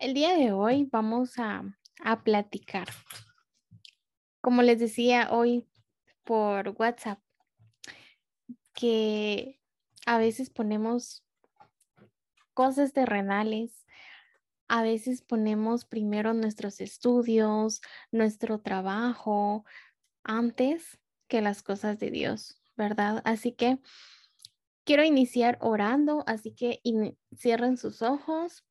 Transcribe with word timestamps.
El 0.00 0.14
día 0.14 0.36
de 0.36 0.52
hoy 0.52 0.88
vamos 0.92 1.40
a, 1.40 1.64
platicar. 2.22 2.86
Como 4.40 4.62
les 4.62 4.78
decía 4.78 5.32
hoy 5.32 5.66
por 6.22 6.68
WhatsApp, 6.78 7.18
que 8.74 9.60
a 10.06 10.18
veces 10.18 10.50
ponemos 10.50 11.24
cosas 12.54 12.92
terrenales, 12.92 13.84
a 14.68 14.82
veces 14.82 15.22
ponemos 15.22 15.84
primero 15.84 16.32
nuestros 16.32 16.80
estudios, 16.80 17.80
nuestro 18.12 18.60
trabajo, 18.60 19.64
antes 20.22 21.00
que 21.26 21.42
las 21.42 21.64
cosas 21.64 21.98
de 21.98 22.12
Dios, 22.12 22.62
¿verdad? 22.76 23.20
Así 23.24 23.50
que 23.50 23.80
quiero 24.84 25.02
iniciar 25.02 25.58
orando, 25.60 26.22
así 26.28 26.54
que 26.54 26.80
cierren 27.36 27.76
sus 27.76 28.00
ojos. 28.00 28.64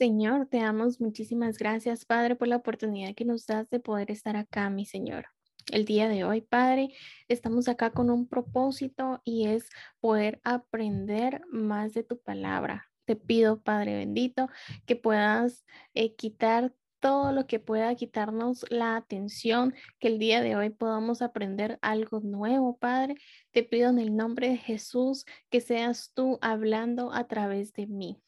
Señor, 0.00 0.46
te 0.46 0.60
damos 0.60 0.98
muchísimas 0.98 1.58
gracias, 1.58 2.06
Padre, 2.06 2.34
por 2.34 2.48
la 2.48 2.56
oportunidad 2.56 3.14
que 3.14 3.26
nos 3.26 3.44
das 3.44 3.68
de 3.68 3.80
poder 3.80 4.10
estar 4.10 4.34
acá, 4.34 4.70
mi 4.70 4.86
Señor. 4.86 5.26
El 5.70 5.84
día 5.84 6.08
de 6.08 6.24
hoy, 6.24 6.40
Padre, 6.40 6.88
estamos 7.28 7.68
acá 7.68 7.90
con 7.90 8.08
un 8.08 8.26
propósito 8.26 9.20
y 9.24 9.48
es 9.48 9.68
poder 10.00 10.40
aprender 10.42 11.42
más 11.52 11.92
de 11.92 12.02
tu 12.02 12.18
palabra. 12.18 12.88
Te 13.04 13.14
pido, 13.14 13.60
Padre 13.60 13.94
bendito, 13.94 14.48
que 14.86 14.96
puedas 14.96 15.66
eh, 15.92 16.14
quitar 16.16 16.72
todo 16.98 17.32
lo 17.32 17.46
que 17.46 17.60
pueda 17.60 17.94
quitarnos 17.94 18.64
la 18.70 18.96
atención, 18.96 19.74
que 19.98 20.08
el 20.08 20.18
día 20.18 20.40
de 20.40 20.56
hoy 20.56 20.70
podamos 20.70 21.20
aprender 21.20 21.78
algo 21.82 22.20
nuevo, 22.20 22.78
Padre. 22.78 23.16
Te 23.50 23.64
pido 23.64 23.90
en 23.90 23.98
el 23.98 24.16
nombre 24.16 24.48
de 24.48 24.56
Jesús 24.56 25.26
que 25.50 25.60
seas 25.60 26.12
tú 26.14 26.38
hablando 26.40 27.12
a 27.12 27.28
través 27.28 27.74
de 27.74 27.86
mí 27.86 28.22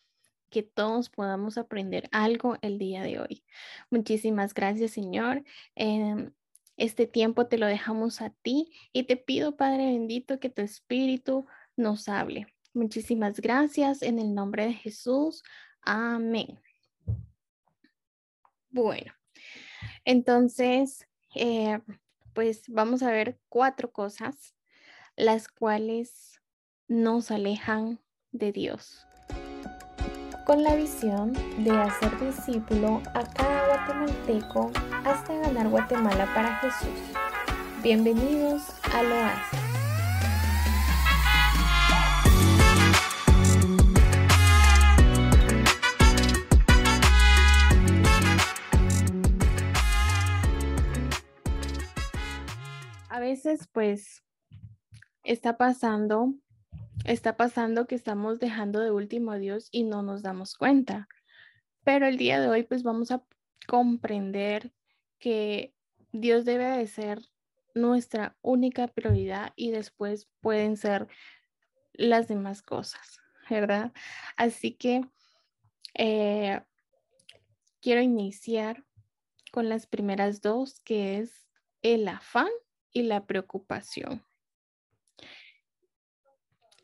que 0.52 0.62
todos 0.62 1.08
podamos 1.08 1.58
aprender 1.58 2.08
algo 2.12 2.58
el 2.60 2.78
día 2.78 3.02
de 3.02 3.18
hoy. 3.18 3.42
Muchísimas 3.90 4.54
gracias, 4.54 4.92
Señor. 4.92 5.42
este 6.76 7.06
tiempo 7.06 7.46
te 7.46 7.58
lo 7.58 7.66
dejamos 7.66 8.20
a 8.20 8.30
ti 8.30 8.72
y 8.92 9.04
te 9.04 9.16
pido, 9.16 9.56
Padre 9.56 9.86
bendito, 9.86 10.38
que 10.38 10.50
tu 10.50 10.62
Espíritu 10.62 11.46
nos 11.76 12.08
hable. 12.08 12.46
Muchísimas 12.74 13.40
gracias 13.40 14.02
en 14.02 14.18
el 14.18 14.34
nombre 14.34 14.66
de 14.66 14.74
Jesús. 14.74 15.42
Amén. 15.80 16.60
Bueno, 18.70 19.12
entonces, 20.04 21.06
eh, 21.34 21.80
pues 22.32 22.62
vamos 22.68 23.02
a 23.02 23.10
ver 23.10 23.38
cuatro 23.48 23.90
cosas 23.92 24.54
las 25.16 25.48
cuales 25.48 26.40
nos 26.88 27.30
alejan 27.30 28.00
de 28.32 28.52
Dios. 28.52 29.06
Con 30.44 30.62
la 30.62 30.74
visión 30.74 31.32
de 31.58 31.70
hacer 31.70 32.18
discípulo 32.20 33.00
a 33.14 33.24
cada 33.24 33.66
guatemalteco 33.68 34.70
hasta 35.04 35.34
ganar 35.38 35.68
Guatemala 35.68 36.26
para 36.34 36.56
Jesús. 36.56 36.98
Bienvenidos 37.82 38.62
a 38.92 39.02
Loasis. 39.02 39.72
veces 53.22 53.68
pues 53.72 54.22
está 55.22 55.56
pasando, 55.56 56.34
está 57.04 57.36
pasando 57.36 57.86
que 57.86 57.94
estamos 57.94 58.38
dejando 58.38 58.80
de 58.80 58.90
último 58.90 59.32
a 59.32 59.38
Dios 59.38 59.68
y 59.70 59.84
no 59.84 60.02
nos 60.02 60.22
damos 60.22 60.56
cuenta. 60.56 61.08
Pero 61.84 62.06
el 62.06 62.16
día 62.16 62.40
de 62.40 62.48
hoy 62.48 62.62
pues 62.62 62.82
vamos 62.82 63.10
a 63.10 63.22
comprender 63.66 64.72
que 65.18 65.74
Dios 66.12 66.44
debe 66.44 66.64
de 66.64 66.86
ser 66.86 67.20
nuestra 67.74 68.36
única 68.42 68.88
prioridad 68.88 69.52
y 69.56 69.70
después 69.70 70.28
pueden 70.40 70.76
ser 70.76 71.08
las 71.92 72.28
demás 72.28 72.62
cosas, 72.62 73.20
¿verdad? 73.50 73.92
Así 74.36 74.74
que 74.74 75.02
eh, 75.94 76.62
quiero 77.80 78.00
iniciar 78.00 78.84
con 79.52 79.68
las 79.68 79.86
primeras 79.86 80.40
dos, 80.40 80.80
que 80.80 81.18
es 81.18 81.46
el 81.82 82.08
afán 82.08 82.48
y 82.92 83.02
la 83.02 83.26
preocupación. 83.26 84.24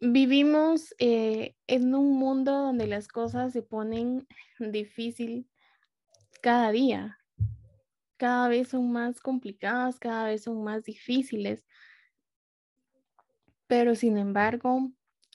Vivimos 0.01 0.95
eh, 0.99 1.57
en 1.67 1.93
un 1.93 2.19
mundo 2.19 2.53
donde 2.53 2.87
las 2.87 3.09
cosas 3.09 3.53
se 3.53 3.63
ponen 3.63 4.29
difícil 4.59 5.49
cada 6.41 6.71
día. 6.71 7.19
Cada 8.17 8.49
vez 8.49 8.69
son 8.69 8.93
más 8.93 9.21
complicadas, 9.21 9.99
cada 9.99 10.27
vez 10.27 10.45
son 10.45 10.63
más 10.63 10.85
difíciles. 10.85 11.65
Pero 13.67 13.97
sin 13.97 14.19
embargo, 14.19 14.93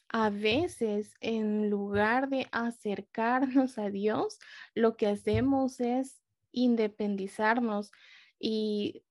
a 0.08 0.30
veces 0.30 1.14
en 1.20 1.70
lugar 1.70 2.30
de 2.30 2.48
acercarnos 2.52 3.78
a 3.78 3.90
Dios, 3.90 4.40
lo 4.76 4.96
que 4.96 5.08
hacemos 5.08 5.82
es 5.82 6.22
independizarnos 6.52 7.92
y 8.40 9.03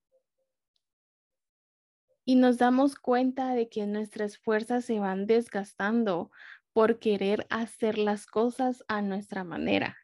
y 2.25 2.35
nos 2.35 2.57
damos 2.57 2.95
cuenta 2.95 3.53
de 3.53 3.69
que 3.69 3.85
nuestras 3.85 4.37
fuerzas 4.37 4.85
se 4.85 4.99
van 4.99 5.27
desgastando 5.27 6.31
por 6.71 6.99
querer 6.99 7.45
hacer 7.49 7.97
las 7.97 8.25
cosas 8.25 8.83
a 8.87 9.01
nuestra 9.01 9.43
manera, 9.43 9.97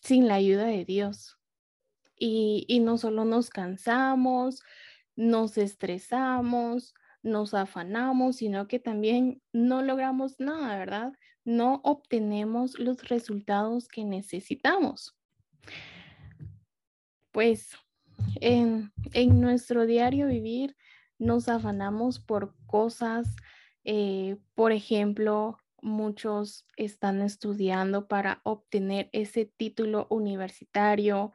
sin 0.00 0.28
la 0.28 0.34
ayuda 0.34 0.64
de 0.64 0.84
Dios. 0.84 1.38
Y, 2.16 2.80
no 2.80 2.98
solo 2.98 3.24
nos 3.24 3.50
cansamos, 3.50 4.62
nos 5.16 5.58
estresamos, 5.58 6.94
nos 7.22 7.52
afanamos, 7.52 8.36
sino 8.36 8.68
que 8.68 8.78
también 8.78 9.42
no 9.52 9.82
logramos 9.82 10.38
nada, 10.38 10.78
¿verdad? 10.78 11.12
No 11.44 11.80
obtenemos 11.82 12.78
los 12.78 13.08
resultados 13.08 13.88
que 13.88 14.04
necesitamos. 14.04 15.16
Pues 17.32 17.70
en, 18.36 18.92
en 19.12 19.40
nuestro 19.40 19.84
diario 19.84 20.28
vivir 20.28 20.76
nos 21.18 21.48
afanamos 21.48 22.18
por 22.18 22.54
cosas, 22.66 23.36
eh, 23.84 24.36
por 24.54 24.72
ejemplo, 24.72 25.58
muchos 25.80 26.64
están 26.76 27.20
estudiando 27.22 28.06
para 28.06 28.40
obtener 28.44 29.10
ese 29.12 29.44
título 29.44 30.06
universitario, 30.10 31.34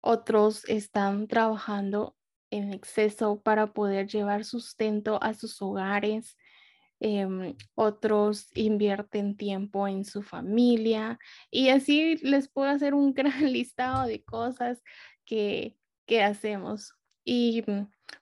otros 0.00 0.64
están 0.68 1.26
trabajando 1.28 2.16
en 2.50 2.72
exceso 2.72 3.40
para 3.42 3.72
poder 3.72 4.06
llevar 4.08 4.44
sustento 4.44 5.22
a 5.22 5.34
sus 5.34 5.60
hogares. 5.60 6.36
Em, 7.02 7.56
otros 7.74 8.48
invierten 8.54 9.34
tiempo 9.34 9.88
en 9.88 10.04
su 10.04 10.22
familia 10.22 11.18
y 11.50 11.70
así 11.70 12.16
les 12.16 12.46
puedo 12.48 12.68
hacer 12.68 12.92
un 12.92 13.14
gran 13.14 13.52
listado 13.52 14.06
de 14.06 14.22
cosas 14.22 14.82
que, 15.24 15.76
que 16.06 16.22
hacemos. 16.22 16.94
Y 17.24 17.64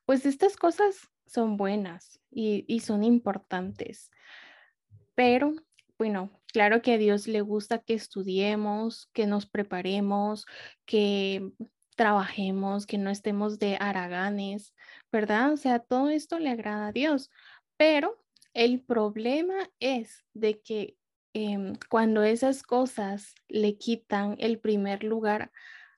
pues 0.09 0.25
estas 0.25 0.57
cosas 0.57 1.11
son 1.27 1.59
buenas 1.59 2.19
y, 2.31 2.81
son 2.81 3.05
importantes, 3.05 4.11
pero 5.15 5.53
bueno, 5.99 6.31
claro 6.51 6.81
que 6.81 6.95
a 6.95 6.97
Dios 6.97 7.29
le 7.29 7.43
gusta 7.43 7.81
que 7.81 7.93
estudiemos, 7.93 9.11
que 9.13 9.27
nos 9.27 9.45
preparemos, 9.45 10.47
que 10.87 11.53
trabajemos, 11.95 12.87
que 12.87 12.97
no 12.97 13.11
estemos 13.11 13.59
de 13.59 13.77
haraganes, 13.79 14.73
¿verdad? 15.13 15.53
O 15.53 15.59
sea, 15.59 15.79
todo 15.79 16.09
esto 16.09 16.39
le 16.39 16.49
agrada 16.49 16.87
a 16.87 16.93
Dios, 16.93 17.31
pero 17.77 18.17
el 18.55 18.81
problema 18.81 19.69
es 19.79 20.25
de 20.33 20.63
que 20.63 20.97
em, 21.35 21.75
cuando 21.91 22.23
esas 22.23 22.63
cosas 22.63 23.35
le 23.47 23.77
quitan 23.77 24.37
el 24.39 24.59
primer 24.59 25.05
lugar 25.05 25.53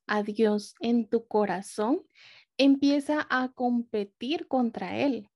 a 0.09 0.25
Dios 0.25 0.75
en 0.81 1.09
tu 1.09 1.29
corazón, 1.29 2.03
empieza 2.61 3.27
a 3.31 3.49
competir 3.55 4.47
contra 4.47 4.99
él. 4.99 5.31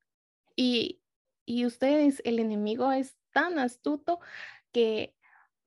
Y, 0.57 1.01
y 1.47 1.65
ustedes, 1.65 2.21
el 2.27 2.39
enemigo 2.39 2.93
es 2.93 3.17
tan 3.33 3.59
astuto 3.59 4.21
que 4.73 5.15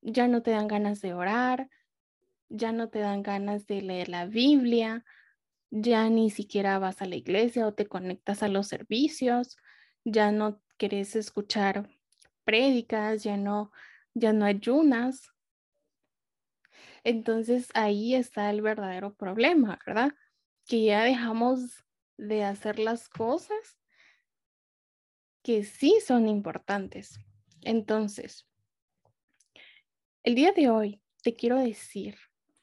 ya 0.01 0.27
no 0.27 0.43
te 0.43 0.51
dan 0.51 0.67
ganas 0.67 1.01
de 1.01 1.15
orar, 1.15 1.69
ya 2.49 2.71
no 2.73 2.89
te 2.89 2.99
dan 2.99 3.23
ganas 3.23 3.65
de 3.65 3.81
leer 3.81 4.09
la 4.09 4.27
Biblia, 4.27 5.03
ya 5.71 6.09
ni 6.09 6.29
siquiera 6.29 6.77
vas 6.79 7.01
a 7.01 7.07
la 7.07 7.15
iglesia 7.15 7.67
o 7.67 7.73
te 7.73 7.87
conectas 7.87 8.43
a 8.43 8.49
los 8.49 8.67
servicios, 8.67 9.57
ya 10.05 10.31
no 10.31 10.61
quieres 10.77 11.15
escuchar 11.15 11.89
prédicas, 12.43 13.23
ya 13.23 13.35
no, 13.35 13.71
ya 14.13 14.31
no 14.31 14.45
ayunas. 14.45 15.31
Entonces 17.03 17.69
ahí 17.73 18.13
está 18.13 18.51
el 18.51 18.61
verdadero 18.61 19.15
problema, 19.15 19.79
¿verdad? 19.87 20.11
Que 20.67 20.83
ya 20.83 21.03
dejamos 21.03 21.85
de 22.17 22.43
hacer 22.43 22.77
las 22.77 23.09
cosas 23.09 23.79
que 25.41 25.63
sí 25.63 25.99
son 26.05 26.27
importantes. 26.27 27.19
Entonces, 27.61 28.45
el 30.23 30.35
día 30.35 30.51
de 30.51 30.69
hoy 30.69 31.01
te 31.23 31.35
quiero 31.35 31.57
decir 31.57 32.15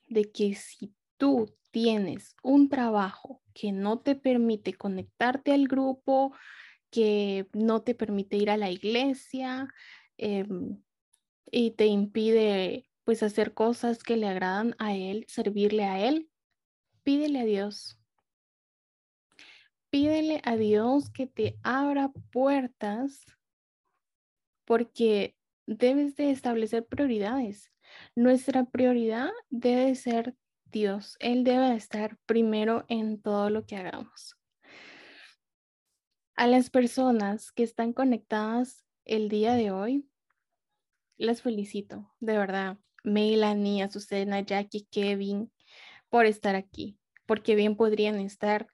de 0.09 0.31
que 0.31 0.55
si 0.55 0.95
tú 1.17 1.57
tienes 1.71 2.37
un 2.43 2.69
trabajo 2.69 3.43
que 3.55 3.73
no 3.73 4.01
te 4.01 4.15
permite 4.15 4.75
conectarte 4.75 5.53
al 5.53 5.67
grupo, 5.67 6.37
que 6.91 7.49
no 7.53 7.83
te 7.83 7.95
permite 7.95 8.37
ir 8.37 8.51
a 8.51 8.57
la 8.57 8.71
iglesia 8.71 9.69
em, 10.19 10.83
y 11.51 11.73
te 11.73 11.87
impide 11.87 12.89
pues 13.05 13.23
hacer 13.23 13.55
cosas 13.55 14.03
que 14.03 14.17
le 14.17 14.29
agradan 14.29 14.77
a 14.79 14.95
Él, 14.95 15.25
servirle 15.29 15.85
a 15.85 16.07
Él, 16.07 16.31
pídele 17.05 17.41
a 17.41 17.45
Dios. 17.45 17.99
Pídele 19.91 20.41
a 20.45 20.57
Dios 20.57 21.11
que 21.11 21.27
te 21.27 21.57
abra 21.63 22.11
puertas 22.33 23.25
porque 24.65 25.37
debes 25.67 26.17
de 26.17 26.31
establecer 26.31 26.85
prioridades. 26.87 27.71
Nuestra 28.17 28.65
prioridad 28.65 29.31
debe 29.51 29.95
ser 29.95 30.35
Dios. 30.65 31.17
Él 31.21 31.45
debe 31.45 31.77
estar 31.77 32.19
primero 32.27 32.85
en 32.89 33.21
todo 33.21 33.51
lo 33.51 33.67
que 33.67 33.77
hagamos. 33.77 34.37
A 36.35 36.49
las 36.49 36.71
personas 36.71 37.53
que 37.53 37.63
están 37.63 37.93
conectadas 37.93 38.85
el 39.05 39.29
día 39.29 39.53
de 39.55 39.71
hoy, 39.71 40.09
las 41.17 41.43
felicito, 41.43 42.13
de 42.19 42.37
verdad. 42.37 42.79
Melanie, 43.05 43.83
Azucena, 43.83 44.41
Jackie, 44.41 44.89
Kevin, 44.91 45.53
por 46.15 46.27
estar 46.27 46.55
aquí, 46.55 46.97
porque 47.27 47.57
bien 47.57 47.75
podrían 47.75 48.21
estar 48.21 48.69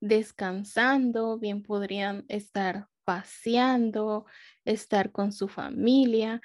descansando, 0.00 1.38
bien 1.38 1.62
podrían 1.62 2.26
estar 2.28 2.86
paseando, 3.04 4.26
estar 4.66 5.10
con 5.10 5.32
su 5.32 5.48
familia, 5.48 6.42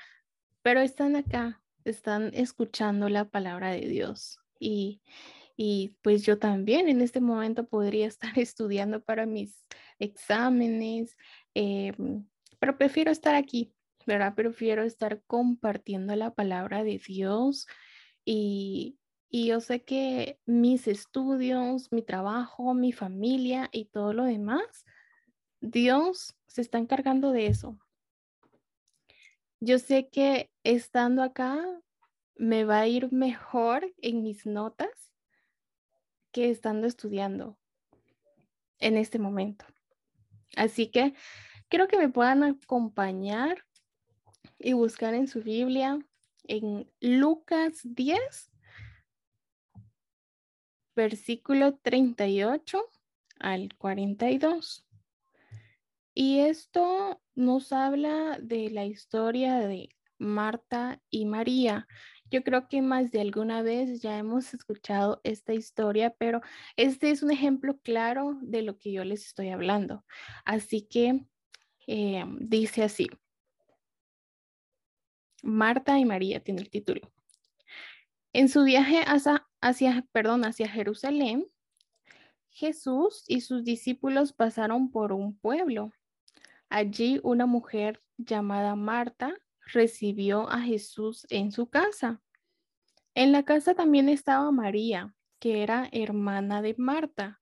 pero 0.61 0.79
están 0.79 1.17
acá, 1.17 1.61
están 1.83 2.31
escuchando 2.33 3.09
la 3.09 3.25
palabra 3.25 3.71
de 3.71 3.89
Dios. 3.89 4.39
Y, 4.57 5.01
y 5.57 5.97
pues 6.01 6.23
yo 6.23 6.39
también 6.39 6.87
en 6.87 7.01
este 7.01 7.19
momento 7.19 7.67
podría 7.67 8.07
estar 8.07 8.39
estudiando 8.39 9.03
para 9.03 9.25
mis 9.25 9.65
exámenes, 9.99 11.17
em, 11.55 12.25
pero 12.57 12.77
prefiero 12.77 13.11
estar 13.11 13.35
aquí 13.35 13.73
¿verdad? 14.05 14.33
Prefiero 14.33 14.85
estar 14.85 15.21
compartiendo 15.27 16.15
la 16.15 16.33
palabra 16.33 16.85
de 16.85 17.01
Dios 17.05 17.67
y, 18.23 18.97
y 19.29 19.47
yo 19.47 19.59
sé 19.59 19.83
que 19.83 20.39
mis 20.45 20.87
estudios, 20.87 21.91
mi 21.91 22.01
trabajo, 22.01 22.73
mi 22.73 22.91
familia 22.91 23.69
y 23.71 23.85
todo 23.85 24.13
lo 24.13 24.23
demás, 24.23 24.85
Dios 25.59 26.35
se 26.47 26.61
está 26.61 26.77
encargando 26.77 27.31
de 27.31 27.47
eso. 27.47 27.77
Yo 29.59 29.79
sé 29.79 30.07
que 30.09 30.51
estando 30.63 31.23
acá 31.23 31.57
me 32.35 32.63
va 32.63 32.79
a 32.79 32.87
ir 32.87 33.11
mejor 33.11 33.93
en 33.97 34.21
mis 34.21 34.45
notas 34.45 35.11
que 36.31 36.49
estando 36.51 36.87
estudiando 36.87 37.57
en 38.79 38.97
este 38.97 39.19
momento. 39.19 39.65
Así 40.55 40.87
que 40.87 41.15
quiero 41.67 41.87
que 41.87 41.97
me 41.97 42.09
puedan 42.09 42.43
acompañar 42.43 43.65
y 44.59 44.73
buscar 44.73 45.13
en 45.13 45.27
su 45.27 45.41
Biblia 45.41 45.99
en 46.43 46.89
Lucas 46.99 47.81
10, 47.83 48.51
versículo 50.97 51.75
38 51.75 52.83
al 53.39 53.69
42. 53.77 54.83
Y 56.15 56.39
esto 56.39 57.21
nos 57.35 57.71
habla 57.71 58.39
de 58.41 58.71
la 58.71 58.85
historia 58.85 59.59
de 59.59 59.89
Marta 60.17 60.99
y 61.11 61.25
María. 61.25 61.87
Yo 62.31 62.43
creo 62.43 62.67
que 62.67 62.81
más 62.81 63.11
de 63.11 63.21
alguna 63.21 63.61
vez 63.61 64.01
ya 64.01 64.17
hemos 64.17 64.51
escuchado 64.55 65.21
esta 65.23 65.53
historia, 65.53 66.15
pero 66.17 66.41
este 66.75 67.11
es 67.11 67.21
un 67.21 67.29
ejemplo 67.29 67.77
claro 67.83 68.39
de 68.41 68.63
lo 68.63 68.79
que 68.79 68.91
yo 68.91 69.03
les 69.05 69.27
estoy 69.27 69.49
hablando. 69.49 70.03
Así 70.45 70.81
que 70.81 71.27
eh, 71.85 72.25
dice 72.39 72.83
así. 72.83 73.07
Marta 75.43 75.99
y 75.99 76.05
María 76.05 76.43
tiene 76.43 76.61
el 76.61 76.71
título. 76.71 77.11
En 78.33 78.49
su 78.49 78.63
viaje 78.63 79.03
hacia, 79.05 80.67
Jerusalén, 80.67 81.47
Jesús 82.49 83.23
y 83.27 83.41
sus 83.41 83.63
discípulos 83.63 84.33
pasaron 84.33 84.91
por 84.91 85.13
un 85.13 85.37
pueblo. 85.37 85.91
Allí 86.69 87.19
una 87.23 87.45
mujer 87.45 88.01
llamada 88.17 88.75
Marta 88.75 89.33
recibió 89.73 90.49
a 90.49 90.61
Jesús 90.61 91.25
en 91.29 91.51
su 91.51 91.69
casa. 91.69 92.21
En 93.15 93.31
la 93.31 93.43
casa 93.43 93.73
también 93.73 94.09
estaba 94.09 94.51
María, 94.51 95.13
que 95.39 95.63
era 95.63 95.87
hermana 95.91 96.61
de 96.61 96.75
Marta. 96.77 97.39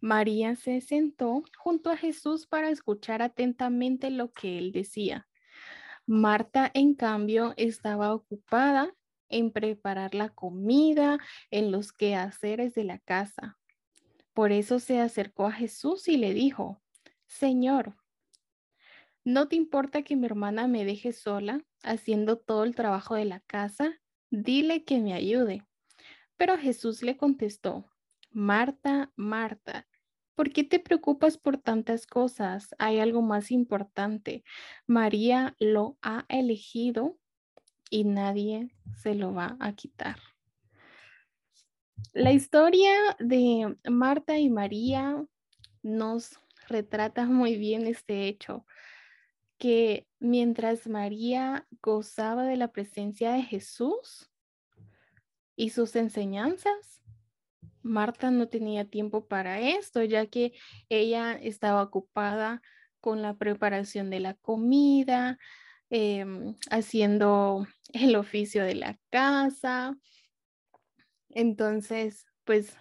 María 0.00 0.56
se 0.56 0.80
sentó 0.80 1.42
junto 1.58 1.90
a 1.90 1.96
Jesús 1.96 2.46
para 2.46 2.70
escuchar 2.70 3.22
atentamente 3.22 4.10
lo 4.10 4.32
que 4.32 4.58
él 4.58 4.72
decía. 4.72 5.28
Marta, 6.06 6.70
en 6.74 6.94
cambio, 6.94 7.54
estaba 7.56 8.14
ocupada 8.14 8.94
en 9.28 9.50
preparar 9.50 10.14
la 10.14 10.30
comida, 10.30 11.18
en 11.50 11.70
los 11.70 11.92
quehaceres 11.92 12.74
de 12.74 12.84
la 12.84 12.98
casa. 12.98 13.58
Por 14.32 14.52
eso 14.52 14.78
se 14.78 15.00
acercó 15.00 15.46
a 15.46 15.52
Jesús 15.52 16.08
y 16.08 16.16
le 16.16 16.34
dijo, 16.34 16.82
Señor, 17.26 17.96
¿no 19.24 19.48
te 19.48 19.56
importa 19.56 20.02
que 20.02 20.16
mi 20.16 20.26
hermana 20.26 20.68
me 20.68 20.84
deje 20.84 21.12
sola 21.12 21.64
haciendo 21.82 22.38
todo 22.38 22.64
el 22.64 22.74
trabajo 22.74 23.14
de 23.14 23.24
la 23.24 23.40
casa? 23.40 24.00
Dile 24.30 24.84
que 24.84 25.00
me 25.00 25.14
ayude. 25.14 25.66
Pero 26.36 26.58
Jesús 26.58 27.02
le 27.02 27.16
contestó, 27.16 27.90
Marta, 28.30 29.12
Marta, 29.16 29.86
¿Por 30.36 30.52
qué 30.52 30.64
te 30.64 30.78
preocupas 30.78 31.38
por 31.38 31.56
tantas 31.56 32.06
cosas? 32.06 32.74
Hay 32.78 33.00
algo 33.00 33.22
más 33.22 33.50
importante. 33.50 34.44
María 34.86 35.56
lo 35.58 35.96
ha 36.02 36.26
elegido 36.28 37.18
y 37.90 38.04
nadie 38.04 38.74
se 38.94 39.14
lo 39.14 39.32
va 39.32 39.56
a 39.60 39.72
quitar. 39.72 40.16
La 42.12 42.32
historia 42.32 42.92
de 43.18 43.76
Marta 43.90 44.38
y 44.38 44.48
María 44.48 45.24
nos 45.82 46.40
retrata 46.68 47.26
muy 47.26 47.56
bien 47.56 47.86
este 47.86 48.26
hecho, 48.26 48.66
que 49.58 50.06
mientras 50.18 50.86
María 50.86 51.66
gozaba 51.82 52.44
de 52.44 52.56
la 52.56 52.68
presencia 52.68 53.32
de 53.32 53.42
Jesús 53.42 54.30
y 55.56 55.70
sus 55.70 55.96
enseñanzas, 55.96 57.02
Marta 57.82 58.30
no 58.30 58.48
tenía 58.48 58.84
tiempo 58.84 59.26
para 59.26 59.60
esto, 59.60 60.02
ya 60.02 60.26
que 60.26 60.52
ella 60.88 61.32
estaba 61.34 61.82
ocupada 61.82 62.62
con 63.00 63.22
la 63.22 63.36
preparación 63.36 64.10
de 64.10 64.20
la 64.20 64.34
comida, 64.34 65.38
em, 65.90 66.54
haciendo 66.70 67.66
el 67.92 68.16
oficio 68.16 68.64
de 68.64 68.74
la 68.74 68.98
casa. 69.10 69.96
Entonces, 71.30 72.26
pues, 72.44 72.76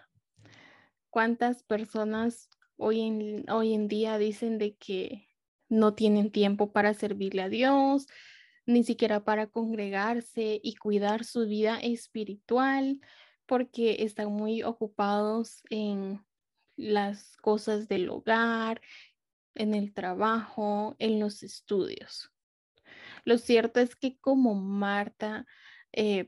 ¿cuántas 1.10 1.64
personas 1.64 2.50
hoy 2.78 3.02
en, 3.02 3.50
hoy 3.50 3.74
en 3.74 3.88
día 3.88 4.18
dicen 4.18 4.58
de 4.58 4.76
que 4.76 5.28
no 5.70 5.94
tienen 5.94 6.32
tiempo 6.32 6.72
para 6.72 6.94
servirle 6.94 7.42
a 7.44 7.50
Dios, 7.50 8.08
ni 8.66 8.84
siquiera 8.84 9.24
para 9.24 9.48
congregarse 9.48 10.60
y 10.64 10.76
cuidar 10.76 11.24
su 11.26 11.48
vida 11.48 11.80
espiritual? 11.80 13.00
porque 13.46 14.04
están 14.04 14.32
muy 14.32 14.64
ocupados 14.64 15.64
en 15.70 16.26
las 16.76 17.38
cosas 17.38 17.88
del 17.88 18.10
hogar, 18.10 18.82
en 19.54 19.74
el 19.74 19.94
trabajo, 19.94 20.96
en 21.00 21.20
los 21.20 21.44
estudios. 21.44 22.32
Lo 23.26 23.38
cierto 23.38 23.80
es 23.82 23.96
que 23.96 24.18
como 24.20 24.56
Marta, 24.56 25.46
eh, 25.92 26.28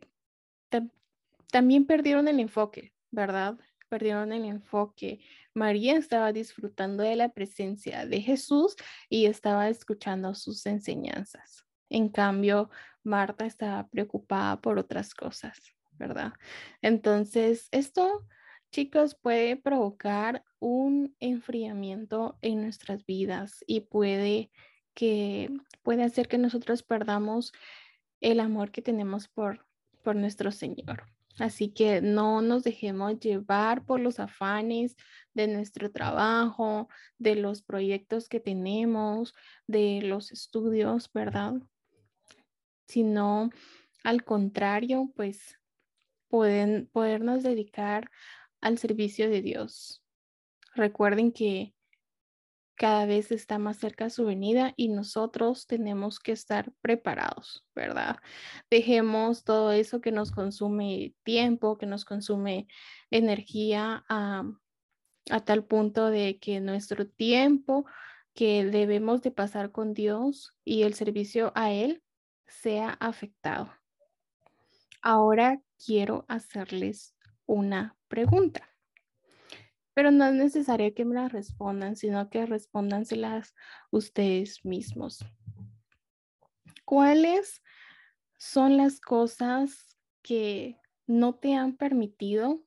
también 1.51 1.85
perdieron 1.85 2.27
el 2.27 2.41
enfoque, 2.41 2.93
¿verdad? 3.09 3.57
Perdieron 3.87 4.33
el 4.33 4.43
enfoque. 4.43 5.21
María 5.53 5.95
estaba 5.95 6.33
disfrutando 6.33 7.03
de 7.03 7.15
la 7.15 7.29
presencia 7.29 8.05
de 8.05 8.21
Jesús 8.21 8.75
y 9.09 9.27
estaba 9.27 9.69
escuchando 9.69 10.35
sus 10.35 10.65
enseñanzas. 10.65 11.65
En 11.89 12.09
cambio, 12.09 12.69
Marta 13.03 13.45
estaba 13.45 13.87
preocupada 13.87 14.59
por 14.59 14.77
otras 14.77 15.13
cosas. 15.13 15.77
¿verdad? 15.97 16.33
Entonces, 16.81 17.67
esto, 17.71 18.25
chicos, 18.71 19.15
puede 19.15 19.55
provocar 19.55 20.43
un 20.59 21.15
enfriamiento 21.19 22.37
en 22.41 22.61
nuestras 22.61 23.05
vidas 23.05 23.63
y 23.67 23.81
puede 23.81 24.51
que 24.97 25.51
puede 25.83 26.03
hacer 26.03 26.27
que 26.27 26.39
nosotros 26.39 26.81
perdamos 26.81 27.53
el 28.19 28.39
amor 28.39 28.71
que 28.71 28.81
tenemos 28.81 29.27
por, 29.27 29.63
por 30.03 30.15
nuestro 30.15 30.51
Señor. 30.51 31.03
Así 31.37 31.69
que 31.69 32.01
no 32.01 32.41
nos 32.41 32.63
dejemos 32.63 33.19
llevar 33.19 33.85
por 33.85 33.99
los 33.99 34.19
afanes 34.19 34.95
de 35.35 35.47
nuestro 35.47 35.91
trabajo, 35.91 36.89
de 37.19 37.35
los 37.35 37.61
proyectos 37.61 38.27
que 38.27 38.39
tenemos, 38.39 39.35
de 39.67 40.01
los 40.01 40.31
estudios, 40.31 41.11
¿verdad? 41.13 41.53
Sino 42.87 43.51
al 44.03 44.23
contrario, 44.23 45.11
pues 45.15 45.59
pueden 46.27 46.87
podernos 46.91 47.43
dedicar 47.43 48.09
al 48.61 48.79
servicio 48.79 49.29
de 49.29 49.43
Dios. 49.43 50.03
Recuerden 50.73 51.31
que 51.31 51.75
cada 52.77 53.07
vez 53.07 53.31
está 53.31 53.57
más 53.57 53.77
cerca 53.77 54.09
su 54.11 54.23
venida 54.25 54.73
y 54.77 54.89
nosotros 54.89 55.65
tenemos 55.65 56.19
que 56.19 56.31
estar 56.31 56.71
preparados, 56.81 57.65
¿verdad? 57.75 58.17
Dejemos 58.69 59.43
todo 59.43 59.71
eso 59.71 59.99
que 59.99 60.11
nos 60.11 60.31
consume 60.31 61.15
tiempo, 61.23 61.79
que 61.79 61.87
nos 61.87 62.05
consume 62.05 62.67
energía 63.09 64.05
a, 64.07 64.43
a 65.31 65.39
tal 65.41 65.65
punto 65.65 66.11
de 66.11 66.37
que 66.39 66.61
nuestro 66.61 67.07
tiempo 67.07 67.85
que 68.35 68.63
debemos 68.63 69.23
de 69.23 69.31
pasar 69.31 69.71
con 69.71 69.95
Dios 69.95 70.53
y 70.63 70.83
el 70.83 70.93
servicio 70.93 71.51
a 71.55 71.71
Él 71.71 72.03
sea 72.45 72.91
afectado. 72.99 73.73
Ahora 75.01 75.59
quiero 75.83 76.25
hacerles 76.27 77.15
una 77.47 77.97
pregunta 78.07 78.76
pero 79.97 80.11
no 80.11 80.25
es 80.25 80.35
necesario 80.35 80.93
que 80.93 81.05
me 81.05 81.15
las 81.15 81.31
respondan, 81.31 81.95
sino 81.95 82.29
que 82.29 82.45
respóndanselas 82.45 83.55
ustedes 83.89 84.63
mismos. 84.63 85.25
¿Cuáles 86.85 87.63
son 88.37 88.77
las 88.77 88.99
cosas 88.99 89.97
que 90.21 90.79
no 91.07 91.33
te 91.33 91.55
han 91.55 91.77
permitido 91.77 92.63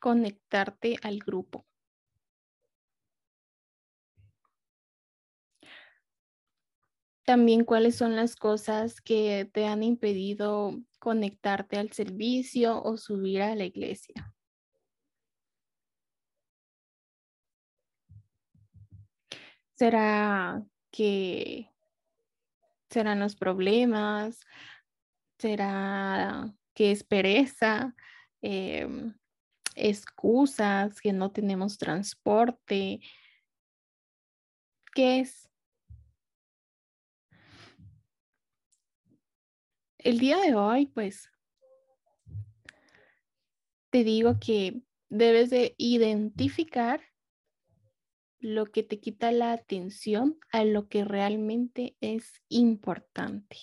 conectarte 0.00 0.96
al 1.02 1.18
grupo? 1.18 1.66
También 7.26 7.66
cuáles 7.66 7.96
son 7.96 8.16
las 8.16 8.36
cosas 8.36 9.02
que 9.02 9.50
te 9.52 9.66
han 9.66 9.82
impedido 9.82 10.80
conectarte 10.98 11.76
al 11.76 11.92
servicio 11.92 12.82
o 12.82 12.96
subir 12.96 13.42
a 13.42 13.54
la 13.54 13.66
iglesia. 13.66 14.32
¿Será 19.82 20.64
que 20.92 21.68
serán 22.88 23.18
los 23.18 23.34
problemas? 23.34 24.38
¿Será 25.40 26.54
que 26.72 26.92
es 26.92 27.02
pereza? 27.02 27.92
Em, 28.42 29.12
excusas, 29.74 31.00
que 31.00 31.12
no 31.12 31.32
tenemos 31.32 31.78
transporte. 31.78 33.00
¿Qué 34.94 35.18
es? 35.18 35.50
El 39.98 40.20
día 40.20 40.36
de 40.36 40.54
hoy, 40.54 40.86
pues, 40.86 41.28
te 43.90 44.04
digo 44.04 44.38
que 44.38 44.80
debes 45.08 45.50
de 45.50 45.74
identificar 45.76 47.00
lo 48.42 48.66
que 48.66 48.82
te 48.82 48.98
quita 48.98 49.30
la 49.30 49.52
atención 49.52 50.38
a 50.50 50.64
lo 50.64 50.88
que 50.88 51.04
realmente 51.04 51.96
es 52.00 52.42
importante. 52.48 53.56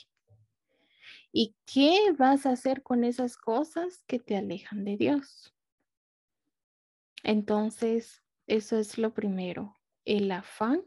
¿Y 1.33 1.55
qué 1.65 2.13
vas 2.17 2.45
a 2.45 2.51
hacer 2.51 2.81
con 2.81 3.03
esas 3.03 3.36
cosas 3.36 4.03
que 4.07 4.19
te 4.19 4.38
alejan 4.38 4.86
de 4.86 4.95
Dios? 4.95 5.53
Entonces, 7.24 8.24
eso 8.48 8.77
es 8.77 8.98
lo 8.98 9.13
primero, 9.13 9.75
el 10.05 10.31
afán 10.31 10.83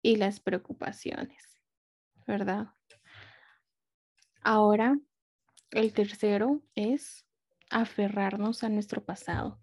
y 0.00 0.14
las 0.14 0.38
preocupaciones, 0.38 1.60
¿verdad? 2.24 2.68
Ahora, 4.42 4.96
el 5.72 5.92
tercero 5.92 6.62
es 6.76 7.26
aferrarnos 7.68 8.62
a 8.62 8.68
nuestro 8.68 9.04
pasado. 9.04 9.60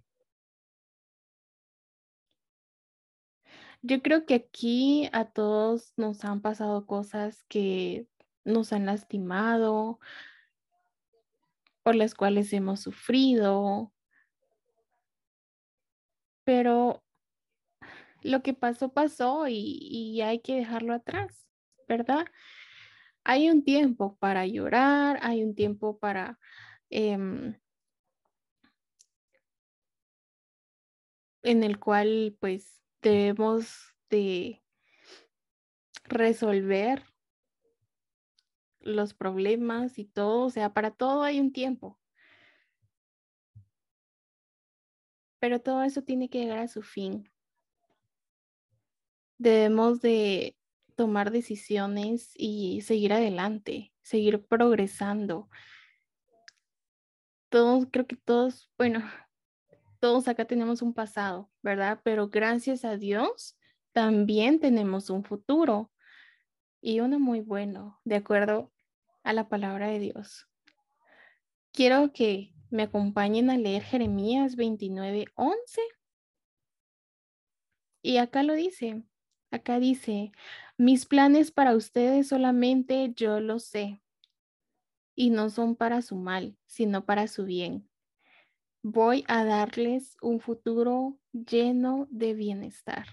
Yo 3.85 4.01
creo 4.01 4.25
que 4.25 4.35
aquí 4.35 5.09
a 5.11 5.25
todos 5.25 5.93
nos 5.97 6.23
han 6.23 6.41
pasado 6.41 6.85
cosas 6.85 7.43
que 7.49 8.07
nos 8.45 8.71
han 8.71 8.85
lastimado, 8.85 9.99
por 11.83 11.95
las 11.95 12.15
cuales 12.15 12.53
hemos 12.53 12.79
sufrido, 12.79 13.91
pero 16.45 17.03
lo 18.21 18.41
que 18.41 18.53
pasó, 18.53 18.93
pasó 18.93 19.47
y, 19.49 20.21
hay 20.21 20.39
que 20.39 20.55
dejarlo 20.55 20.93
atrás, 20.93 21.45
¿verdad? 21.87 22.25
Hay 23.25 23.49
un 23.49 23.63
tiempo 23.65 24.17
para 24.17 24.47
llorar, 24.47 25.19
hay 25.21 25.43
un 25.43 25.55
tiempo 25.55 25.99
para... 25.99 26.39
Em, 26.89 27.57
en 31.43 31.63
el 31.63 31.79
cual 31.79 32.37
pues 32.39 32.82
debemos 33.09 33.95
de 34.09 34.63
resolver 36.05 37.03
los 38.79 39.13
problemas 39.13 39.97
y 39.97 40.05
todo, 40.05 40.45
o 40.45 40.49
sea, 40.49 40.73
para 40.73 40.91
todo 40.91 41.23
hay 41.23 41.39
un 41.39 41.51
tiempo. 41.51 41.99
Pero 45.39 45.59
todo 45.59 45.83
eso 45.83 46.03
tiene 46.03 46.29
que 46.29 46.39
llegar 46.39 46.59
a 46.59 46.67
su 46.67 46.81
fin. 46.81 47.29
Debemos 49.37 50.01
de 50.01 50.55
tomar 50.95 51.31
decisiones 51.31 52.31
y 52.35 52.81
seguir 52.81 53.13
adelante, 53.13 53.93
seguir 54.01 54.45
progresando. 54.45 55.49
Todos, 57.49 57.87
creo 57.91 58.07
que 58.07 58.15
todos, 58.15 58.71
bueno, 58.77 59.03
todos 60.03 60.27
acá 60.27 60.43
tenemos 60.43 60.81
un 60.81 60.93
pasado, 60.93 61.49
¿verdad? 61.61 62.01
Pero 62.03 62.27
gracias 62.27 62.83
a 62.83 62.97
Dios 62.97 63.57
también 63.93 64.59
tenemos 64.59 65.09
un 65.09 65.23
futuro 65.23 65.93
y 66.81 66.99
uno 66.99 67.21
muy 67.21 67.39
bueno, 67.39 68.01
de 68.03 68.15
acuerdo 68.15 68.73
a 69.23 69.31
la 69.31 69.47
palabra 69.47 69.87
de 69.87 69.99
Dios. 69.99 70.49
Quiero 71.71 72.11
que 72.11 72.53
me 72.69 72.83
acompañen 72.83 73.49
a 73.49 73.57
leer 73.57 73.81
Jeremías 73.81 74.57
29, 74.57 75.27
11. 75.35 75.81
Y 78.01 78.17
acá 78.17 78.43
lo 78.43 78.55
dice, 78.55 79.03
acá 79.51 79.79
dice, 79.79 80.33
mis 80.77 81.05
planes 81.05 81.51
para 81.51 81.77
ustedes 81.77 82.27
solamente 82.27 83.13
yo 83.15 83.39
los 83.39 83.63
sé 83.63 84.01
y 85.15 85.29
no 85.29 85.49
son 85.49 85.77
para 85.77 86.01
su 86.01 86.17
mal, 86.17 86.57
sino 86.65 87.05
para 87.05 87.29
su 87.29 87.45
bien 87.45 87.87
voy 88.83 89.23
a 89.29 89.45
darles 89.45 90.17
un 90.21 90.41
futuro 90.41 91.17
lleno 91.31 92.07
de 92.11 92.33
bienestar. 92.33 93.07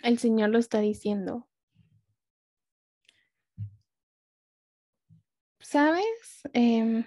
El 0.00 0.18
Señor 0.18 0.50
lo 0.50 0.58
está 0.58 0.78
diciendo. 0.80 1.48
¿Sabes 5.60 6.42
em, 6.52 7.04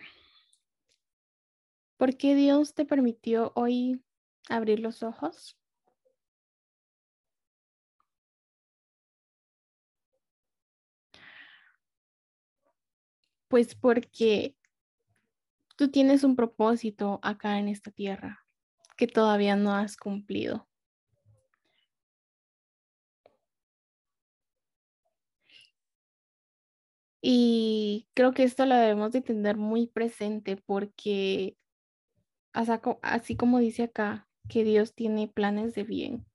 por 1.98 2.18
qué 2.18 2.36
Dios 2.36 2.74
te 2.74 2.86
permitió 2.86 3.53
hoy 3.56 4.03
abrir 4.50 4.80
los 4.80 5.03
ojos? 5.03 5.61
Pues 13.51 13.75
porque 13.75 14.55
tú 15.75 15.91
tienes 15.91 16.24
un 16.24 16.38
propósito 16.38 17.20
acá 17.22 17.60
en 17.60 17.67
esta 17.67 17.91
tierra 17.91 18.46
que 18.96 19.08
todavía 19.08 19.58
no 19.58 19.75
has 19.75 19.98
cumplido. 19.98 20.70
Y 27.22 28.08
creo 28.13 28.31
que 28.31 28.43
esto 28.43 28.65
lo 28.65 28.75
debemos 28.75 29.12
de 29.12 29.20
tener 29.20 29.58
muy 29.58 29.86
presente 29.86 30.55
porque 30.55 31.58
así 32.53 33.36
como 33.36 33.60
dice 33.60 33.84
acá, 33.84 34.29
que 34.48 34.63
Dios 34.63 34.96
tiene 34.96 35.27
planes 35.27 35.75
de 35.75 35.84
bien. 35.84 36.25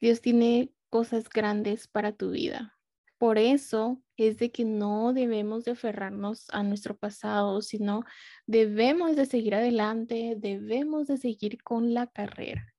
Dios 0.00 0.20
tiene 0.20 0.72
cosas 0.90 1.28
grandes 1.28 1.86
para 1.86 2.10
tu 2.10 2.32
vida. 2.32 2.77
Por 3.18 3.36
eso 3.36 4.00
es 4.16 4.38
de 4.38 4.52
que 4.52 4.64
no 4.64 5.12
debemos 5.12 5.64
de 5.64 5.72
aferrarnos 5.72 6.48
a 6.50 6.62
nuestro 6.62 6.96
pasado, 6.96 7.62
sino 7.62 8.04
debemos 8.46 9.16
de 9.16 9.26
seguir 9.26 9.56
adelante, 9.56 10.34
debemos 10.38 11.08
de 11.08 11.16
seguir 11.16 11.62
con 11.62 11.94
la 11.94 12.06
carrera. 12.06 12.72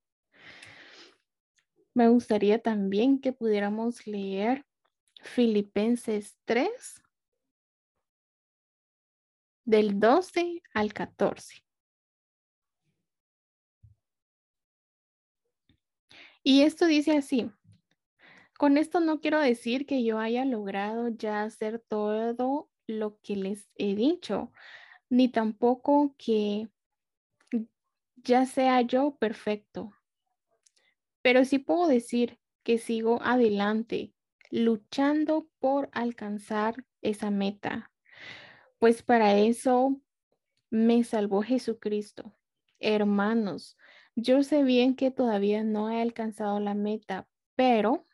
Me 1.92 2.08
gustaría 2.08 2.60
también 2.60 3.20
que 3.20 3.32
pudiéramos 3.32 4.06
leer 4.06 4.64
Filipenses 5.22 6.38
3, 6.46 7.02
del 9.64 10.00
12 10.00 10.62
al 10.74 10.92
14. 10.92 11.62
Y 16.42 16.62
esto 16.62 16.86
dice 16.86 17.16
así, 17.16 17.50
con 18.60 18.76
esto 18.76 19.00
no 19.00 19.22
quiero 19.22 19.40
decir 19.40 19.86
que 19.86 20.04
yo 20.04 20.18
haya 20.18 20.44
logrado 20.44 21.08
ya 21.08 21.44
hacer 21.44 21.78
todo 21.78 22.68
lo 22.86 23.18
que 23.22 23.34
les 23.34 23.70
he 23.76 23.94
dicho, 23.94 24.52
ni 25.08 25.30
tampoco 25.30 26.14
que 26.18 26.68
ya 28.16 28.44
sea 28.44 28.82
yo 28.82 29.16
perfecto. 29.16 29.94
Pero 31.22 31.46
sí 31.46 31.58
puedo 31.58 31.86
decir 31.86 32.38
que 32.62 32.76
sigo 32.76 33.22
adelante, 33.22 34.12
luchando 34.50 35.48
por 35.58 35.88
alcanzar 35.92 36.84
esa 37.00 37.30
meta. 37.30 37.90
Pues 38.78 39.02
para 39.02 39.38
eso 39.38 40.02
me 40.68 41.02
salvó 41.04 41.40
Jesucristo. 41.40 42.36
Hermanos, 42.78 43.78
yo 44.16 44.42
sé 44.42 44.64
bien 44.64 44.96
que 44.96 45.10
todavía 45.10 45.64
no 45.64 45.90
he 45.90 46.02
alcanzado 46.02 46.60
la 46.60 46.74
meta, 46.74 47.26
pero 47.54 48.06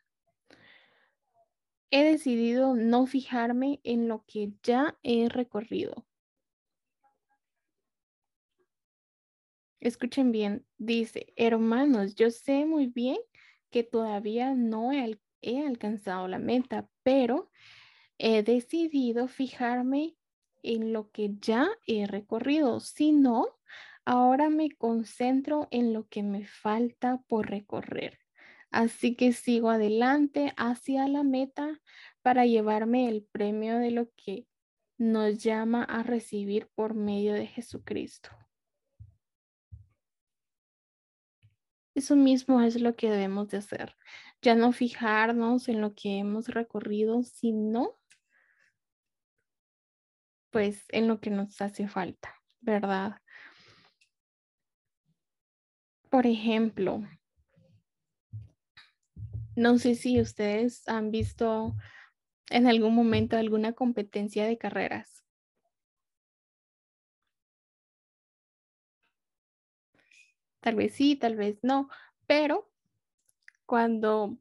he 1.91 2.03
decidido 2.03 2.75
no 2.75 3.05
fijarme 3.05 3.79
en 3.83 4.07
lo 4.07 4.25
que 4.25 4.51
ya 4.63 4.97
he 5.03 5.29
recorrido. 5.29 6.05
Escuchen 9.79 10.31
bien, 10.31 10.65
dice, 10.77 11.33
hermanos, 11.35 12.15
yo 12.15 12.31
sé 12.31 12.65
muy 12.65 12.87
bien 12.87 13.17
que 13.69 13.83
todavía 13.83 14.53
no 14.53 14.91
he, 14.91 15.19
alcanzado 15.65 16.27
la 16.27 16.39
meta, 16.39 16.89
pero 17.03 17.51
he 18.17 18.41
decidido 18.41 19.27
fijarme 19.27 20.17
en 20.63 20.93
lo 20.93 21.11
que 21.11 21.35
ya 21.39 21.69
he 21.85 22.07
recorrido. 22.07 22.79
Si 22.79 23.11
no, 23.11 23.47
ahora 24.03 24.49
me 24.49 24.71
concentro 24.71 25.67
en 25.69 25.93
lo 25.93 26.07
que 26.07 26.23
me 26.23 26.45
falta 26.45 27.21
por 27.27 27.49
recorrer. 27.49 28.19
Así 28.71 29.15
que 29.15 29.33
sigo 29.33 29.69
adelante 29.69 30.53
hacia 30.57 31.07
la 31.07 31.23
meta 31.23 31.81
para 32.21 32.45
llevarme 32.45 33.09
el 33.09 33.23
premio 33.23 33.77
de 33.79 33.91
lo 33.91 34.09
que 34.15 34.45
nos 34.97 35.43
llama 35.43 35.83
a 35.83 36.03
recibir 36.03 36.67
por 36.75 36.93
medio 36.93 37.33
de 37.33 37.47
Jesucristo. 37.47 38.29
Eso 41.95 42.15
mismo 42.15 42.61
es 42.61 42.79
lo 42.79 42.95
que 42.95 43.09
debemos 43.09 43.47
de 43.49 43.57
hacer. 43.57 43.95
Ya 44.41 44.53
no 44.53 44.71
fijarnos 44.71 45.67
en 45.67 45.81
lo 45.81 45.95
que 45.95 46.19
hemos 46.19 46.47
recorrido, 46.47 47.23
sino 47.23 47.97
pues 50.51 50.85
en 50.89 51.07
lo 51.07 51.19
que 51.19 51.29
nos 51.29 51.59
hace 51.61 51.87
falta, 51.87 52.35
¿verdad? 52.61 53.19
Por 56.09 56.25
ejemplo, 56.25 57.03
no 59.57 59.79
sé 59.79 59.95
si 59.95 60.21
ustedes 60.21 60.87
han 60.87 61.09
visto 61.09 61.75
en 62.51 62.67
algún 62.67 62.93
momento 62.93 63.37
alguna 63.37 63.73
competencia 63.73 64.45
de 64.45 64.59
carreras. 64.59 65.25
Tal 70.59 70.75
vez 70.75 70.93
sí, 70.93 71.15
tal 71.15 71.35
vez 71.35 71.57
no, 71.63 71.89
pero 72.27 72.69
cuando 73.65 74.37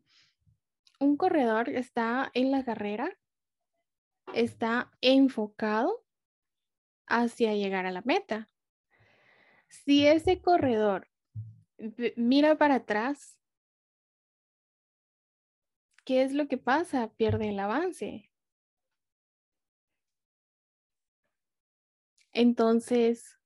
un 1.00 1.16
corredor 1.16 1.70
está 1.70 2.30
en 2.35 2.50
la 2.50 2.62
carrera, 2.62 3.18
está 4.35 4.92
enfocado 5.00 6.04
hacia 7.06 7.54
llegar 7.54 7.87
a 7.87 7.90
la 7.90 8.02
meta. 8.02 8.50
Si 9.68 10.06
ese 10.06 10.42
corredor 10.42 11.08
mira 12.16 12.58
para 12.58 12.76
atrás, 12.76 13.36
¿qué 16.06 16.22
es 16.22 16.32
lo 16.32 16.48
que 16.48 16.56
pasa? 16.56 17.10
Pierde 17.16 17.50
el 17.50 17.58
avance. 17.58 18.30
Entonces, 22.32 23.38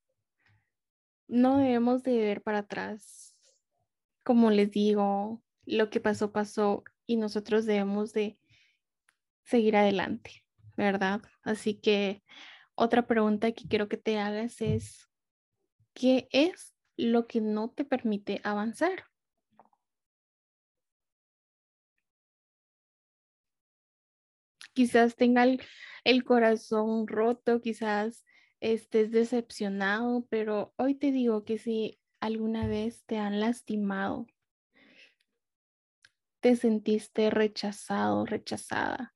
no 1.27 1.57
debemos 1.57 2.03
de 2.03 2.19
ver 2.19 2.43
para 2.43 2.59
atrás. 2.59 3.35
Como 4.25 4.51
les 4.51 4.71
digo, 4.71 5.43
lo 5.65 5.89
que 5.89 6.01
pasó, 6.01 6.33
pasó 6.33 6.85
y 7.07 7.17
nosotros 7.17 7.65
debemos 7.65 8.13
de 8.13 8.39
seguir 9.43 9.77
adelante, 9.77 10.45
¿verdad? 10.77 11.23
Así 11.43 11.75
que 11.75 12.23
otra 12.75 13.07
pregunta 13.07 13.53
que 13.53 13.69
quiero 13.69 13.89
que 13.89 13.97
te 13.97 14.19
hagas 14.19 14.61
es, 14.61 15.09
¿qué 15.95 16.29
es 16.31 16.75
lo 16.97 17.27
que 17.27 17.41
no 17.41 17.71
te 17.71 17.87
permite 17.87 18.41
avanzar? 18.45 19.10
Quizás 24.81 25.15
tenga 25.15 25.45
el, 26.05 26.25
corazón 26.25 27.07
roto, 27.07 27.61
quizás 27.61 28.25
estés 28.61 29.11
decepcionado, 29.11 30.27
pero 30.31 30.73
hoy 30.79 30.95
te 30.95 31.13
digo 31.13 31.45
que 31.45 31.59
si 31.59 32.01
alguna 32.19 32.67
vez 32.67 33.05
te 33.05 33.19
han 33.19 33.41
lastimado, 33.41 34.27
te 36.41 36.57
sentiste 36.57 37.29
rechazado, 37.29 38.25
rechazada, 38.25 39.13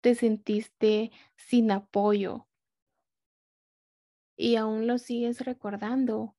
te 0.00 0.14
sentiste 0.14 1.10
sin 1.34 1.72
apoyo 1.72 2.46
y 4.36 4.54
aún 4.54 4.86
lo 4.86 4.98
sigues 4.98 5.40
recordando, 5.40 6.36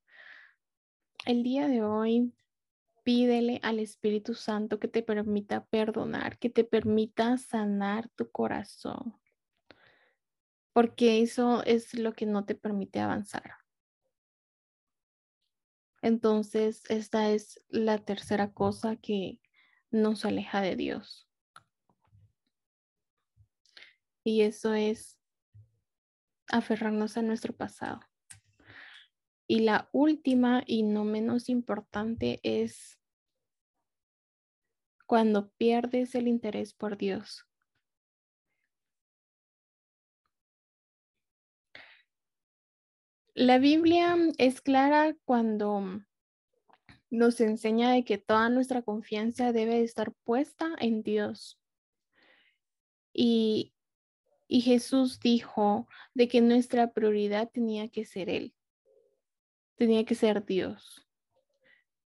el 1.26 1.44
día 1.44 1.68
de 1.68 1.84
hoy 1.84 2.34
pídele 3.06 3.60
al 3.62 3.80
Espíritu 3.80 4.34
Santo 4.34 4.80
que 4.80 4.88
te 4.88 5.04
permita 5.04 5.64
perdonar, 5.66 6.40
que 6.40 6.50
te 6.50 6.64
permita 6.64 7.38
sanar 7.38 8.10
tu 8.10 8.32
corazón, 8.32 9.16
porque 10.74 11.22
eso 11.22 11.64
es 11.64 11.94
lo 11.94 12.14
que 12.14 12.26
no 12.26 12.46
te 12.46 12.56
permite 12.56 13.00
avanzar. 13.00 13.58
Entonces, 16.02 16.82
esta 16.90 17.30
es 17.30 17.64
la 17.70 18.00
tercera 18.00 18.52
cosa 18.52 18.96
que 18.96 19.40
nos 19.92 20.26
aleja 20.26 20.62
de 20.62 20.76
Dios. 20.76 21.30
Y 24.24 24.42
eso 24.42 24.74
es 24.74 25.20
aferrarnos 26.48 27.18
a 27.18 27.22
nuestro 27.22 27.56
pasado. 27.56 28.00
Y 29.48 29.60
la 29.60 29.90
última 29.92 30.64
y 30.66 30.84
no 30.84 31.04
menos 31.04 31.50
importante 31.50 32.40
es 32.44 33.00
cuando 35.06 35.52
pierdes 35.52 36.16
el 36.16 36.28
interés 36.28 36.74
por 36.74 36.98
Dios. 36.98 37.46
La 43.36 43.60
Biblia 43.60 44.18
es 44.38 44.62
clara 44.62 45.16
cuando 45.26 46.02
nos 47.12 47.40
enseña 47.40 47.92
de 47.92 48.04
que 48.04 48.18
toda 48.18 48.50
nuestra 48.50 48.82
confianza 48.82 49.52
debe 49.52 49.84
estar 49.84 50.14
puesta 50.24 50.74
en 50.80 51.04
Dios. 51.04 51.60
Y, 53.14 53.74
y 54.48 54.62
Jesús 54.62 55.20
dijo 55.20 55.88
de 56.16 56.28
que 56.28 56.42
nuestra 56.42 56.94
prioridad 56.94 57.52
tenía 57.52 57.90
que 57.90 58.06
ser 58.06 58.30
Él 58.30 58.56
tenía 59.76 60.06
que 60.06 60.16
ser 60.16 60.46
Dios 60.46 61.06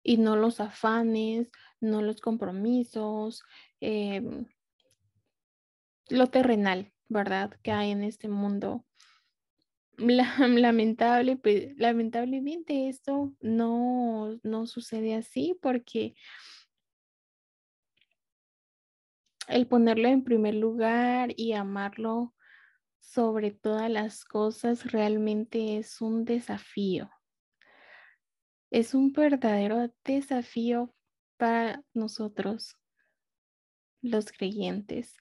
y 0.02 0.16
no 0.16 0.36
los 0.36 0.60
afanes, 0.60 1.50
no 1.80 2.02
los 2.02 2.20
compromisos, 2.20 3.44
em, 3.80 4.46
lo 6.08 6.28
terrenal, 6.28 6.92
¿verdad? 7.08 7.58
Que 7.62 7.72
hay 7.72 7.90
en 7.90 8.02
este 8.02 8.28
mundo. 8.28 8.86
Lamentable, 10.62 11.36
pues, 11.36 11.76
lamentablemente 11.76 12.88
esto 12.88 13.34
no, 13.40 14.38
no 14.42 14.66
sucede 14.66 15.14
así 15.14 15.58
porque 15.60 16.14
el 19.48 19.66
ponerlo 19.66 20.08
en 20.08 20.24
primer 20.24 20.54
lugar 20.54 21.34
y 21.36 21.52
amarlo 21.52 22.34
sobre 22.98 23.50
todas 23.50 23.90
las 23.90 24.24
cosas 24.24 24.90
realmente 24.92 25.78
es 25.78 26.00
un 26.00 26.24
desafío 26.24 27.10
es 28.70 28.94
un 28.94 29.12
verdadero 29.12 29.92
desafío 30.04 30.94
para 31.36 31.84
nosotros, 31.94 32.76
los 34.02 34.30
creyentes. 34.32 35.16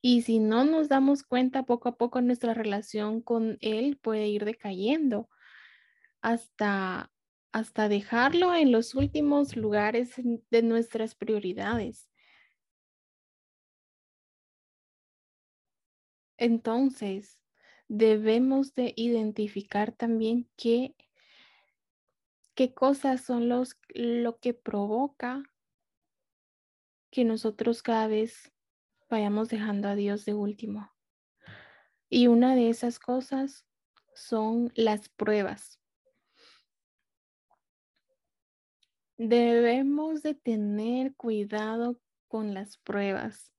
Y 0.00 0.22
si 0.22 0.40
no 0.40 0.64
nos 0.64 0.88
damos 0.88 1.22
cuenta, 1.22 1.62
poco 1.62 1.88
a 1.88 1.96
poco 1.96 2.20
nuestra 2.20 2.54
relación 2.54 3.20
con 3.20 3.58
Él 3.60 3.98
puede 4.02 4.26
ir 4.26 4.44
decayendo 4.44 5.28
hasta, 6.22 7.12
hasta 7.52 7.88
dejarlo 7.88 8.54
en 8.54 8.72
los 8.72 8.94
últimos 8.96 9.56
lugares 9.56 10.14
de 10.16 10.62
nuestras 10.62 11.14
prioridades. 11.14 12.08
Entonces, 16.36 17.38
debemos 17.86 18.74
de 18.74 18.94
identificar 18.96 19.92
también 19.92 20.48
qué 20.56 20.96
qué 22.54 22.74
cosas 22.74 23.22
son 23.22 23.48
los, 23.48 23.78
lo 23.94 24.38
que 24.38 24.54
provoca 24.54 25.42
que 27.10 27.24
nosotros 27.24 27.82
cada 27.82 28.06
vez 28.06 28.52
vayamos 29.10 29.48
dejando 29.48 29.88
a 29.88 29.94
Dios 29.94 30.24
de 30.24 30.34
último. 30.34 30.90
Y 32.08 32.26
una 32.26 32.54
de 32.54 32.70
esas 32.70 32.98
cosas 32.98 33.66
son 34.14 34.72
las 34.74 35.08
pruebas. 35.10 35.78
Debemos 39.16 40.22
de 40.22 40.34
tener 40.34 41.14
cuidado 41.14 42.00
con 42.28 42.54
las 42.54 42.78
pruebas. 42.78 43.52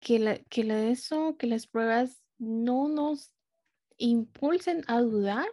Que, 0.00 0.18
la, 0.18 0.38
que 0.44 0.90
eso, 0.90 1.36
que 1.36 1.46
las 1.46 1.66
pruebas 1.66 2.22
no 2.38 2.88
nos 2.88 3.34
impulsen 3.98 4.82
a 4.86 5.00
dudar 5.00 5.46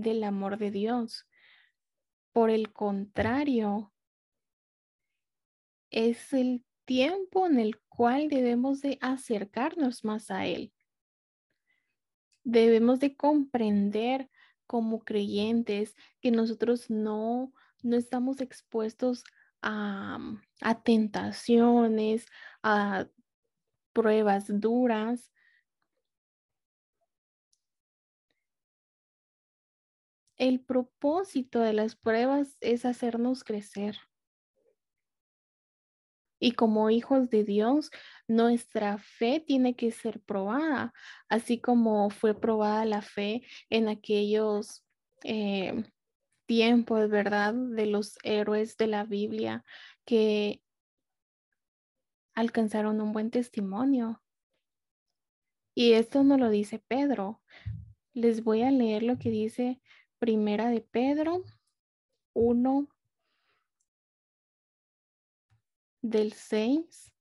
del 0.00 0.24
amor 0.24 0.58
de 0.58 0.70
Dios. 0.70 1.26
Por 2.32 2.50
el 2.50 2.72
contrario, 2.72 3.92
es 5.90 6.32
el 6.32 6.64
tiempo 6.84 7.46
en 7.46 7.58
el 7.58 7.80
cual 7.88 8.28
debemos 8.28 8.80
de 8.80 8.98
acercarnos 9.00 10.04
más 10.04 10.30
a 10.30 10.46
Él. 10.46 10.72
Debemos 12.44 13.00
de 13.00 13.16
comprender 13.16 14.30
como 14.66 15.00
creyentes 15.00 15.94
que 16.20 16.30
nosotros 16.30 16.90
no, 16.90 17.52
no 17.82 17.96
estamos 17.96 18.40
expuestos 18.40 19.24
a, 19.62 20.18
a 20.60 20.82
tentaciones, 20.82 22.26
a 22.62 23.06
pruebas 23.92 24.44
duras. 24.60 25.32
El 30.36 30.60
propósito 30.60 31.60
de 31.60 31.72
las 31.72 31.96
pruebas 31.96 32.56
es 32.60 32.84
hacernos 32.84 33.42
crecer. 33.42 33.96
Y 36.38 36.52
como 36.52 36.90
hijos 36.90 37.30
de 37.30 37.44
Dios, 37.44 37.90
nuestra 38.28 38.98
fe 38.98 39.40
tiene 39.40 39.74
que 39.74 39.90
ser 39.90 40.20
probada, 40.20 40.92
así 41.30 41.58
como 41.58 42.10
fue 42.10 42.38
probada 42.38 42.84
la 42.84 43.00
fe 43.00 43.42
en 43.70 43.88
aquellos 43.88 44.84
eh, 45.24 45.84
tiempos, 46.44 47.08
¿verdad? 47.08 47.54
De 47.54 47.86
los 47.86 48.18
héroes 48.22 48.76
de 48.76 48.86
la 48.86 49.04
Biblia 49.04 49.64
que 50.04 50.62
alcanzaron 52.34 53.00
un 53.00 53.12
buen 53.12 53.30
testimonio. 53.30 54.22
Y 55.74 55.92
esto 55.92 56.22
no 56.22 56.36
lo 56.36 56.50
dice 56.50 56.78
Pedro. 56.78 57.42
Les 58.12 58.44
voy 58.44 58.62
a 58.62 58.70
leer 58.70 59.02
lo 59.02 59.18
que 59.18 59.30
dice 59.30 59.80
Primera 60.18 60.70
de 60.70 60.80
Pedro 60.80 61.42
1, 62.32 62.88
del 66.02 66.32
6 66.32 67.12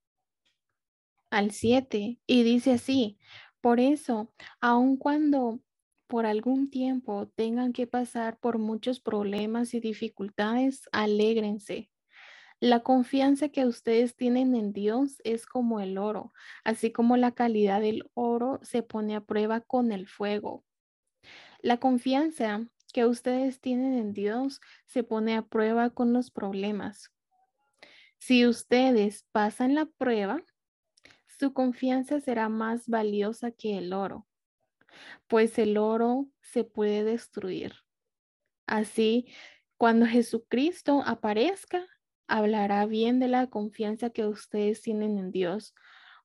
al 1.30 1.52
7 1.52 2.20
y 2.26 2.44
dice 2.44 2.74
así, 2.74 3.18
por 3.62 3.80
eso, 3.80 4.32
aun 4.62 4.96
cuando 4.98 5.60
por 6.08 6.26
algún 6.26 6.70
tiempo 6.70 7.28
tengan 7.36 7.74
que 7.74 7.88
pasar 7.88 8.40
por 8.40 8.60
muchos 8.60 9.00
problemas 9.00 9.74
y 9.74 9.80
dificultades, 9.80 10.88
alégrense. 10.92 11.90
La 12.62 12.82
confianza 12.82 13.50
que 13.50 13.66
ustedes 13.66 14.16
tienen 14.16 14.56
en 14.56 14.72
Dios 14.72 15.18
es 15.24 15.46
como 15.46 15.82
el 15.82 15.98
oro, 15.98 16.32
así 16.64 16.92
como 16.92 17.18
la 17.18 17.32
calidad 17.32 17.82
del 17.82 18.10
oro 18.14 18.60
se 18.62 18.84
pone 18.84 19.16
a 19.16 19.22
prueba 19.22 19.62
con 19.62 19.92
el 19.92 20.08
fuego. 20.08 20.64
La 21.60 21.78
confianza 21.80 22.70
que 22.96 23.06
ustedes 23.06 23.60
tienen 23.60 23.98
en 23.98 24.14
Dios 24.14 24.62
se 24.86 25.04
pone 25.04 25.36
a 25.36 25.42
prueba 25.42 25.90
con 25.90 26.14
los 26.14 26.32
problemas. 26.32 27.12
Si 28.20 28.48
ustedes 28.48 29.26
pasan 29.34 29.76
la 29.76 29.86
prueba, 29.86 30.42
su 31.26 31.52
confianza 31.52 32.22
será 32.22 32.48
más 32.48 32.88
valiosa 32.88 33.52
que 33.52 33.78
el 33.78 33.92
oro, 33.92 34.26
pues 35.28 35.60
el 35.60 35.78
oro 35.78 36.30
se 36.40 36.64
puede 36.64 37.04
destruir. 37.04 37.74
Así, 38.66 39.28
cuando 39.76 40.06
Jesucristo 40.06 41.04
aparezca, 41.06 41.86
hablará 42.30 42.86
bien 42.86 43.20
de 43.20 43.28
la 43.28 43.48
confianza 43.48 44.10
que 44.10 44.26
ustedes 44.26 44.82
tienen 44.82 45.18
en 45.18 45.34
Dios, 45.34 45.76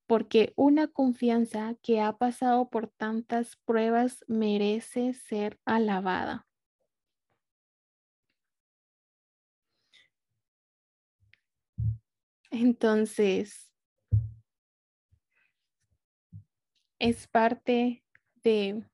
porque 0.06 0.52
una 0.54 0.86
confianza 0.86 1.74
que 1.82 2.00
ha 2.00 2.16
pasado 2.16 2.70
por 2.70 2.86
tantas 2.86 3.56
pruebas 3.64 4.24
merece 4.28 5.14
ser 5.14 5.58
alabada. 5.64 6.46
Entonces, 12.50 13.72
es 16.98 17.26
parte 17.28 18.04
de, 18.42 18.84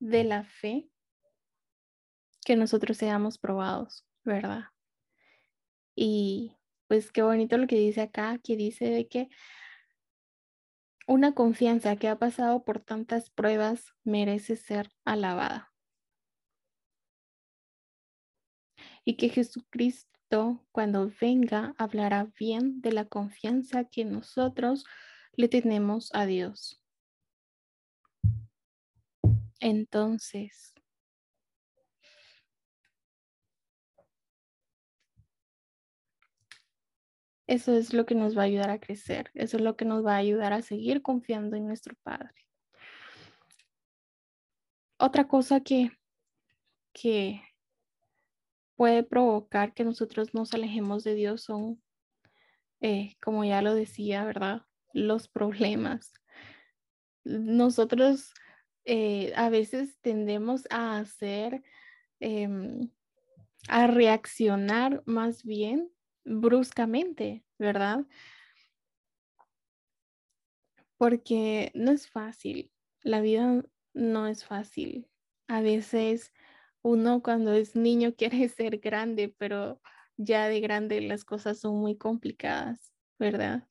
de 0.00 0.24
la 0.24 0.44
fe 0.44 0.90
que 2.44 2.56
nosotros 2.56 2.96
seamos 2.96 3.38
probados, 3.38 4.04
¿verdad? 4.24 4.64
Y 5.96 6.56
pues 6.88 7.12
qué 7.12 7.22
bonito 7.22 7.56
lo 7.56 7.66
que 7.66 7.76
dice 7.76 8.02
acá, 8.02 8.38
que 8.42 8.56
dice 8.56 8.86
de 8.86 9.08
que 9.08 9.28
una 11.06 11.34
confianza 11.34 11.96
que 11.96 12.08
ha 12.08 12.18
pasado 12.18 12.64
por 12.64 12.80
tantas 12.80 13.30
pruebas 13.30 13.94
merece 14.04 14.56
ser 14.56 14.90
alabada. 15.04 15.72
Y 19.04 19.16
que 19.16 19.28
Jesucristo 19.28 20.18
cuando 20.72 21.12
venga, 21.20 21.74
hablará 21.78 22.28
bien 22.38 22.80
de 22.80 22.92
la 22.92 23.04
confianza 23.04 23.84
que 23.84 24.04
nosotros 24.04 24.84
le 25.36 25.48
tenemos 25.48 26.10
a 26.14 26.26
Dios. 26.26 26.82
Entonces, 29.60 30.74
eso 37.46 37.72
es 37.72 37.94
lo 37.94 38.04
que 38.04 38.14
nos 38.14 38.36
va 38.36 38.42
a 38.42 38.46
ayudar 38.46 38.70
a 38.70 38.80
crecer, 38.80 39.30
eso 39.34 39.56
es 39.56 39.62
lo 39.62 39.76
que 39.76 39.84
nos 39.84 40.04
va 40.04 40.14
a 40.14 40.18
ayudar 40.18 40.52
a 40.52 40.62
seguir 40.62 41.02
confiando 41.02 41.56
en 41.56 41.66
nuestro 41.66 41.94
Padre. 42.02 42.34
Otra 44.98 45.28
cosa 45.28 45.60
que, 45.60 45.90
que 46.92 47.42
puede 48.76 49.02
provocar 49.02 49.74
que 49.74 49.84
nosotros 49.84 50.34
nos 50.34 50.54
alejemos 50.54 51.04
de 51.04 51.14
Dios 51.14 51.42
son, 51.42 51.82
eh, 52.80 53.16
como 53.22 53.44
ya 53.44 53.62
lo 53.62 53.74
decía, 53.74 54.24
¿verdad? 54.24 54.62
Los 54.92 55.28
problemas. 55.28 56.12
Nosotros 57.24 58.32
eh, 58.84 59.32
a 59.36 59.48
veces 59.48 59.98
tendemos 60.00 60.66
a 60.70 60.98
hacer, 60.98 61.62
em, 62.20 62.90
a 63.68 63.86
reaccionar 63.86 65.02
más 65.06 65.42
bien 65.44 65.90
bruscamente, 66.24 67.44
¿verdad? 67.58 68.06
Porque 70.98 71.70
no 71.74 71.92
es 71.92 72.08
fácil, 72.08 72.70
la 73.02 73.20
vida 73.20 73.62
no 73.94 74.26
es 74.26 74.44
fácil. 74.44 75.08
A 75.46 75.60
veces 75.60 76.32
uno 76.84 77.22
cuando 77.22 77.52
es 77.54 77.74
niño 77.74 78.14
quiere 78.16 78.48
ser 78.48 78.78
grande, 78.78 79.34
pero 79.36 79.80
ya 80.16 80.48
de 80.48 80.60
grande 80.60 81.00
las 81.00 81.24
cosas 81.24 81.58
son 81.58 81.80
muy 81.80 81.96
complicadas, 81.96 82.92
¿verdad? 83.18 83.66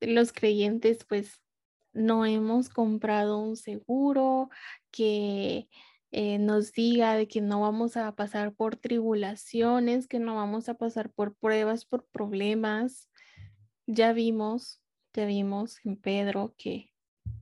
Los 0.00 0.32
creyentes 0.32 1.04
pues 1.04 1.42
no 1.92 2.24
hemos 2.24 2.68
comprado 2.68 3.38
un 3.38 3.56
seguro 3.56 4.50
que 4.90 5.68
eh, 6.12 6.38
nos 6.38 6.72
diga 6.72 7.14
de 7.14 7.26
que 7.28 7.40
no 7.40 7.60
vamos 7.60 7.96
a 7.96 8.14
pasar 8.14 8.54
por 8.54 8.76
tribulaciones, 8.76 10.06
que 10.06 10.18
no 10.18 10.36
vamos 10.36 10.68
a 10.68 10.74
pasar 10.74 11.12
por 11.12 11.34
pruebas, 11.36 11.84
por 11.84 12.06
problemas. 12.06 13.10
Ya 13.86 14.12
vimos, 14.12 14.80
ya 15.12 15.26
vimos 15.26 15.84
en 15.84 15.96
Pedro 15.96 16.54
que, 16.56 16.92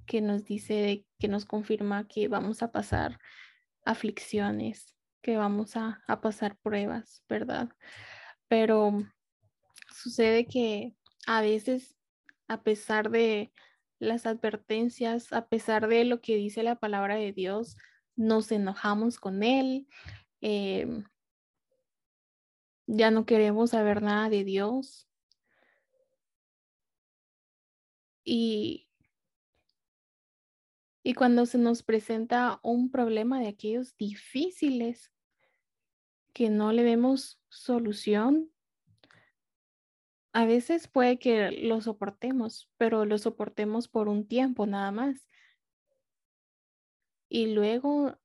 que 0.07 0.20
nos 0.20 0.44
dice, 0.44 1.07
que 1.18 1.29
nos 1.29 1.44
confirma 1.44 2.07
que 2.09 2.29
vamos 2.29 2.62
a 2.62 2.72
pasar 2.72 3.18
aflicciones, 3.84 4.94
que 5.22 5.36
vamos 5.36 5.76
a, 5.76 6.02
pasar 6.22 6.56
pruebas, 6.58 7.24
¿verdad? 7.28 7.70
Pero 8.48 8.92
sucede 9.88 10.46
que 10.46 10.94
a 11.26 11.40
veces, 11.40 11.96
a 12.46 12.62
pesar 12.62 13.10
de 13.10 13.52
las 13.98 14.26
advertencias, 14.26 15.32
a 15.32 15.48
pesar 15.48 15.88
de 15.88 16.04
lo 16.04 16.20
que 16.20 16.36
dice 16.36 16.62
la 16.62 16.76
palabra 16.76 17.16
de 17.16 17.32
Dios, 17.32 17.76
nos 18.16 18.52
enojamos 18.52 19.18
con 19.18 19.42
Él, 19.42 19.88
em, 20.40 21.04
ya 22.86 23.10
no 23.10 23.24
queremos 23.24 23.70
saber 23.70 24.02
nada 24.02 24.28
de 24.28 24.44
Dios. 24.44 25.08
Y 28.24 28.88
y 31.06 31.12
cuando 31.12 31.44
se 31.44 31.58
nos 31.58 31.82
presenta 31.82 32.60
un 32.62 32.90
problema 32.90 33.38
de 33.38 33.48
aquellos 33.48 33.94
difíciles 33.98 35.12
que 36.32 36.48
no 36.48 36.72
le 36.72 36.82
vemos 36.82 37.38
solución, 37.50 38.50
a 40.32 40.46
veces 40.46 40.88
puede 40.88 41.18
que 41.18 41.50
lo 41.50 41.82
soportemos, 41.82 42.70
pero 42.78 43.04
lo 43.04 43.18
soportemos 43.18 43.86
por 43.86 44.08
un 44.08 44.26
tiempo 44.26 44.66
nada 44.66 44.90
más. 44.92 45.28
Y 47.28 47.52
luego 47.52 48.18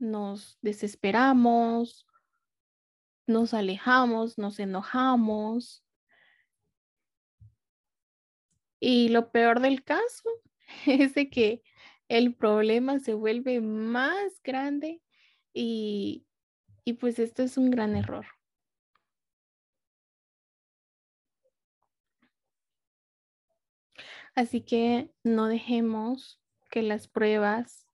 nos 0.00 0.58
desesperamos, 0.60 2.04
nos 3.28 3.54
alejamos, 3.54 4.38
nos 4.38 4.58
enojamos. 4.58 5.84
Y 8.80 9.08
lo 9.10 9.30
peor 9.30 9.60
del 9.60 9.84
caso 9.84 10.28
es 10.86 11.14
de 11.14 11.30
que 11.30 11.62
el 12.08 12.34
problema 12.34 12.98
se 12.98 13.14
vuelve 13.14 13.60
más 13.60 14.40
grande 14.42 15.02
y, 15.52 16.26
y 16.84 16.94
pues 16.94 17.18
esto 17.18 17.42
es 17.42 17.58
un 17.58 17.70
gran 17.70 17.96
error. 17.96 18.26
Así 24.34 24.60
que 24.60 25.10
no 25.24 25.48
dejemos 25.48 26.40
que 26.70 26.82
las 26.82 27.08
pruebas 27.08 27.86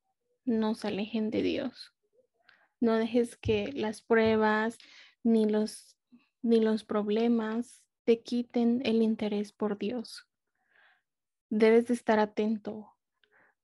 nos 0.45 0.85
alejen 0.85 1.31
de 1.31 1.43
Dios. 1.43 1.95
No 2.81 2.97
dejes 2.97 3.37
que 3.37 3.73
las 3.73 4.03
pruebas 4.03 4.77
ni 5.23 5.49
los, 5.49 5.97
ni 6.43 6.61
los 6.61 6.85
problemas 6.85 7.83
te 8.05 8.23
quiten 8.23 8.83
el 8.85 9.01
interés 9.01 9.53
por 9.53 9.79
Dios. 9.79 10.27
Debes 11.49 11.87
de 11.87 11.95
estar 11.95 12.19
atento. 12.19 12.94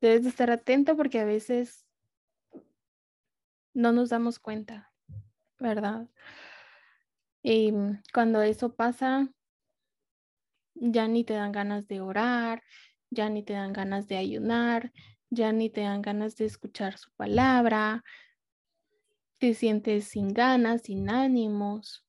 Debes 0.01 0.23
de 0.23 0.31
estar 0.31 0.51
atento 0.51 0.97
porque 0.97 1.21
a 1.21 1.25
veces 1.25 1.87
no 3.75 3.93
nos 3.93 4.09
damos 4.11 4.39
cuenta, 4.39 4.93
¿verdad? 5.59 6.09
Y 7.43 7.73
cuando 8.13 8.43
eso 8.43 8.75
pasa, 8.75 9.29
ya 10.75 11.07
ni 11.07 11.25
te 11.25 11.35
dan 11.35 11.53
ganas 11.53 11.87
de 11.87 12.01
orar, 12.01 12.63
ya 13.11 13.29
ni 13.29 13.43
te 13.43 13.53
dan 13.53 13.73
ganas 13.73 14.09
de 14.09 14.17
ayunar, 14.17 14.93
ya 15.29 15.53
ni 15.53 15.71
te 15.71 15.83
dan 15.83 16.03
ganas 16.03 16.37
de 16.37 16.47
escuchar 16.47 16.97
su 16.97 17.11
palabra, 17.13 18.03
te 19.39 19.55
sientes 19.55 20.05
sin 20.05 20.33
ganas, 20.33 20.83
sin 20.83 21.11
ánimos. 21.11 22.07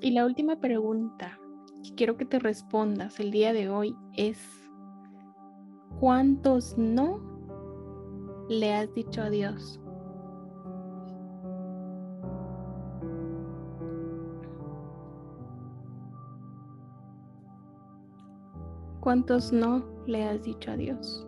Y 0.00 0.10
la 0.10 0.26
última 0.26 0.60
pregunta 0.60 1.40
quiero 1.92 2.16
que 2.16 2.24
te 2.24 2.38
respondas 2.38 3.20
el 3.20 3.30
día 3.30 3.52
de 3.52 3.68
hoy 3.68 3.96
es, 4.14 4.38
¿cuántos 6.00 6.76
no 6.76 7.20
le 8.48 8.74
has 8.74 8.92
dicho 8.94 9.22
a 9.22 9.30
Dios? 9.30 9.80
¿Cuántos 19.00 19.52
no 19.52 19.84
le 20.06 20.24
has 20.24 20.42
dicho 20.42 20.72
a 20.72 20.76
Dios? 20.76 21.26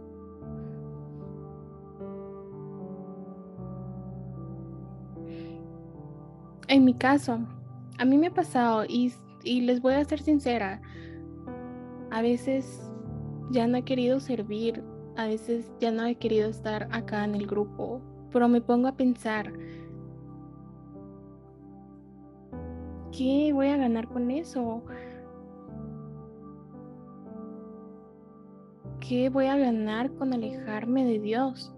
En 6.67 6.85
mi 6.85 6.93
caso, 6.93 7.39
a 7.99 8.05
mí 8.05 8.19
me 8.19 8.27
ha 8.27 8.35
pasado 8.35 8.85
y, 8.85 9.13
les 9.45 9.81
voy 9.81 9.95
a 9.95 10.05
ser 10.05 10.21
sincera, 10.21 10.81
a 12.11 12.23
veces 12.23 12.91
ya 13.51 13.67
no 13.67 13.79
he 13.79 13.83
querido 13.83 14.21
servir, 14.21 14.83
a 15.17 15.27
veces 15.27 15.71
ya 15.81 15.91
no 15.91 16.05
he 16.05 16.15
querido 16.15 16.49
estar 16.49 16.89
acá 16.91 17.25
en 17.25 17.35
el 17.35 17.47
grupo, 17.47 18.01
pero 18.33 18.49
me 18.49 18.61
pongo 18.61 18.89
a 18.89 18.97
pensar, 18.97 19.53
¿qué 23.17 23.53
voy 23.53 23.69
a 23.69 23.77
ganar 23.77 24.09
con 24.09 24.31
eso? 24.31 24.83
¿Qué 29.01 29.31
voy 29.31 29.47
a 29.47 29.57
ganar 29.57 30.13
con 30.13 30.35
alejarme 30.35 31.05
de 31.05 31.19
Dios? 31.19 31.73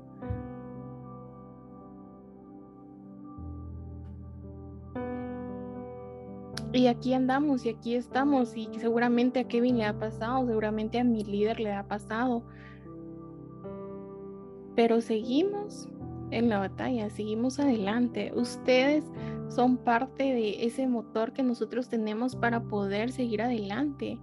Y 6.72 6.86
aquí 6.86 7.14
andamos 7.14 7.66
y 7.66 7.70
aquí 7.70 7.94
estamos 7.94 8.56
y 8.56 8.68
seguramente 8.78 9.40
a 9.40 9.48
Kevin 9.48 9.78
le 9.78 9.86
ha 9.86 9.98
pasado, 9.98 10.46
seguramente 10.46 11.00
a 11.00 11.04
mi 11.04 11.24
líder 11.24 11.58
le 11.58 11.72
ha 11.72 11.88
pasado. 11.88 12.44
Pero 14.76 15.00
seguimos 15.00 15.88
en 16.30 16.48
la 16.48 16.60
batalla, 16.60 17.10
seguimos 17.10 17.58
adelante. 17.58 18.32
Ustedes 18.36 19.04
son 19.48 19.78
parte 19.78 20.22
de 20.22 20.64
ese 20.64 20.86
motor 20.86 21.32
que 21.32 21.42
nosotros 21.42 21.88
tenemos 21.88 22.36
para 22.36 22.62
poder 22.62 23.10
seguir 23.10 23.42
adelante. 23.42 24.18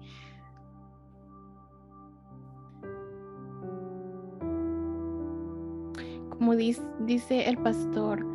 Como 6.29 6.55
dice, 6.55 7.49
el 7.49 7.57
pastor 7.57 8.25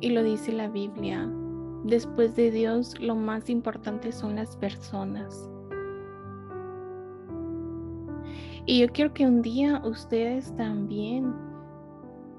y 0.00 0.10
lo 0.10 0.22
dice 0.22 0.52
la 0.52 0.68
Biblia, 0.68 1.30
Después 1.84 2.36
de 2.36 2.50
Dios, 2.50 3.00
lo 3.00 3.16
más 3.16 3.50
importante 3.50 4.12
son 4.12 4.36
las 4.36 4.56
personas. 4.56 5.48
Y 8.66 8.80
yo 8.80 8.88
quiero 8.92 9.12
que 9.12 9.26
un 9.26 9.42
día 9.42 9.82
ustedes 9.84 10.54
también 10.56 11.34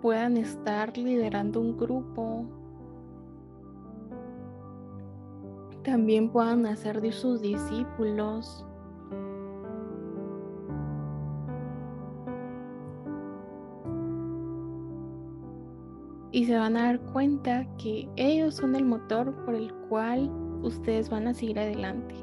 puedan 0.01 0.37
estar 0.37 0.97
liderando 0.97 1.59
un 1.59 1.77
grupo. 1.77 2.45
También 5.83 6.29
puedan 6.29 6.65
hacer 6.65 7.01
de 7.01 7.11
sus 7.11 7.41
discípulos. 7.41 8.65
Y 16.33 16.45
se 16.45 16.57
van 16.57 16.75
a 16.75 16.85
dar 16.85 16.99
cuenta 16.99 17.67
que 17.77 18.09
ellos 18.15 18.55
son 18.55 18.75
el 18.75 18.83
motor 18.83 19.33
por 19.45 19.53
el 19.53 19.71
cual 19.87 20.31
ustedes 20.63 21.07
van 21.07 21.27
a 21.27 21.33
seguir 21.33 21.59
adelante. 21.59 22.15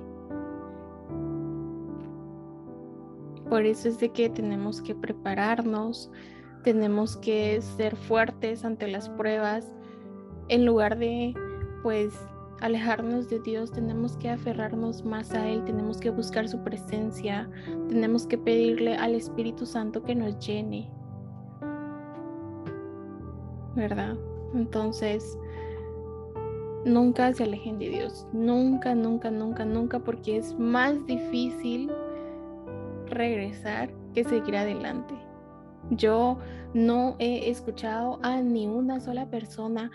Por 3.49 3.64
eso 3.64 3.88
es 3.88 4.01
de 4.01 4.09
que 4.11 4.29
tenemos 4.29 4.83
que 4.83 4.96
prepararnos, 4.96 6.11
tenemos 6.64 7.16
que 7.18 7.62
ser 7.62 7.94
fuertes 7.94 8.64
ante 8.64 8.88
las 8.88 9.09
pruebas. 9.11 9.73
En 10.49 10.66
lugar 10.66 10.99
de, 10.99 11.33
pues, 11.85 12.12
alejarnos 12.61 13.29
de 13.29 13.38
Dios, 13.38 13.70
tenemos 13.70 14.16
que 14.16 14.31
aferrarnos 14.31 15.05
más 15.05 15.33
a 15.35 15.49
Él, 15.49 15.64
tenemos 15.64 15.99
que 15.99 16.11
buscar 16.11 16.49
su 16.49 16.62
presencia, 16.64 17.49
tenemos 17.88 18.27
que 18.27 18.38
pedirle 18.38 18.96
al 18.96 19.14
Espíritu 19.14 19.66
Santo 19.66 20.03
que 20.03 20.16
nos 20.16 20.44
llene, 20.44 20.90
¿verdad? 23.81 24.16
Entonces, 24.55 25.38
nunca 26.85 27.33
se 27.33 27.45
alejen 27.45 27.79
de 27.79 27.88
Dios, 27.88 28.27
nunca, 28.33 28.95
nunca, 28.95 29.31
nunca, 29.31 29.64
nunca, 29.64 29.99
porque 29.99 30.37
es 30.37 30.57
más 30.59 31.05
difícil 31.07 31.90
regresar 33.07 33.90
que 34.14 34.23
seguir 34.25 34.57
adelante. 34.57 35.14
Yo 35.90 36.38
no 36.75 37.16
he 37.19 37.51
escuchado 37.51 38.19
a 38.23 38.43
ni 38.43 38.66
una 38.66 39.01
sola 39.01 39.29
persona 39.31 39.90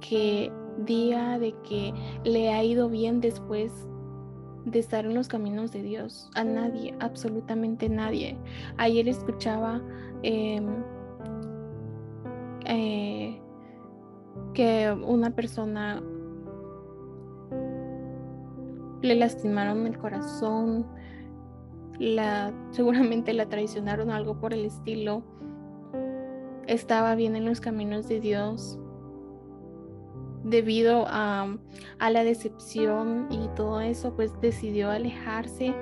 que 0.00 0.52
diga 0.84 1.38
de 1.38 1.54
que 1.68 1.94
le 2.24 2.50
ha 2.52 2.62
ido 2.64 2.88
bien 2.88 3.20
después 3.20 3.88
de 4.64 4.80
estar 4.80 5.06
en 5.06 5.14
los 5.14 5.28
caminos 5.28 5.72
de 5.72 5.82
Dios. 5.82 6.28
A 6.34 6.44
nadie, 6.44 6.94
absolutamente 6.98 7.88
nadie. 7.88 8.36
Ayer 8.76 9.08
escuchaba 9.08 9.80
em, 10.22 10.66
eh, 12.68 13.40
que 14.54 14.92
una 14.92 15.30
persona 15.30 16.02
le 19.02 19.14
lastimaron 19.14 19.86
el 19.86 19.98
corazón, 19.98 20.86
seguramente 22.70 23.32
la 23.32 23.48
traicionaron 23.48 24.10
algo 24.10 24.38
por 24.38 24.52
el 24.52 24.64
estilo, 24.64 25.22
estaba 26.66 27.14
bien 27.14 27.34
en 27.36 27.44
los 27.44 27.60
caminos 27.60 28.08
de 28.08 28.20
Dios 28.20 28.78
debido 30.44 31.06
a 31.08 31.48
la 32.00 32.24
decepción 32.24 33.26
y 33.30 33.48
todo 33.56 33.80
eso, 33.80 34.14
pues 34.14 34.38
decidió 34.40 34.90
alejarse. 34.90 35.74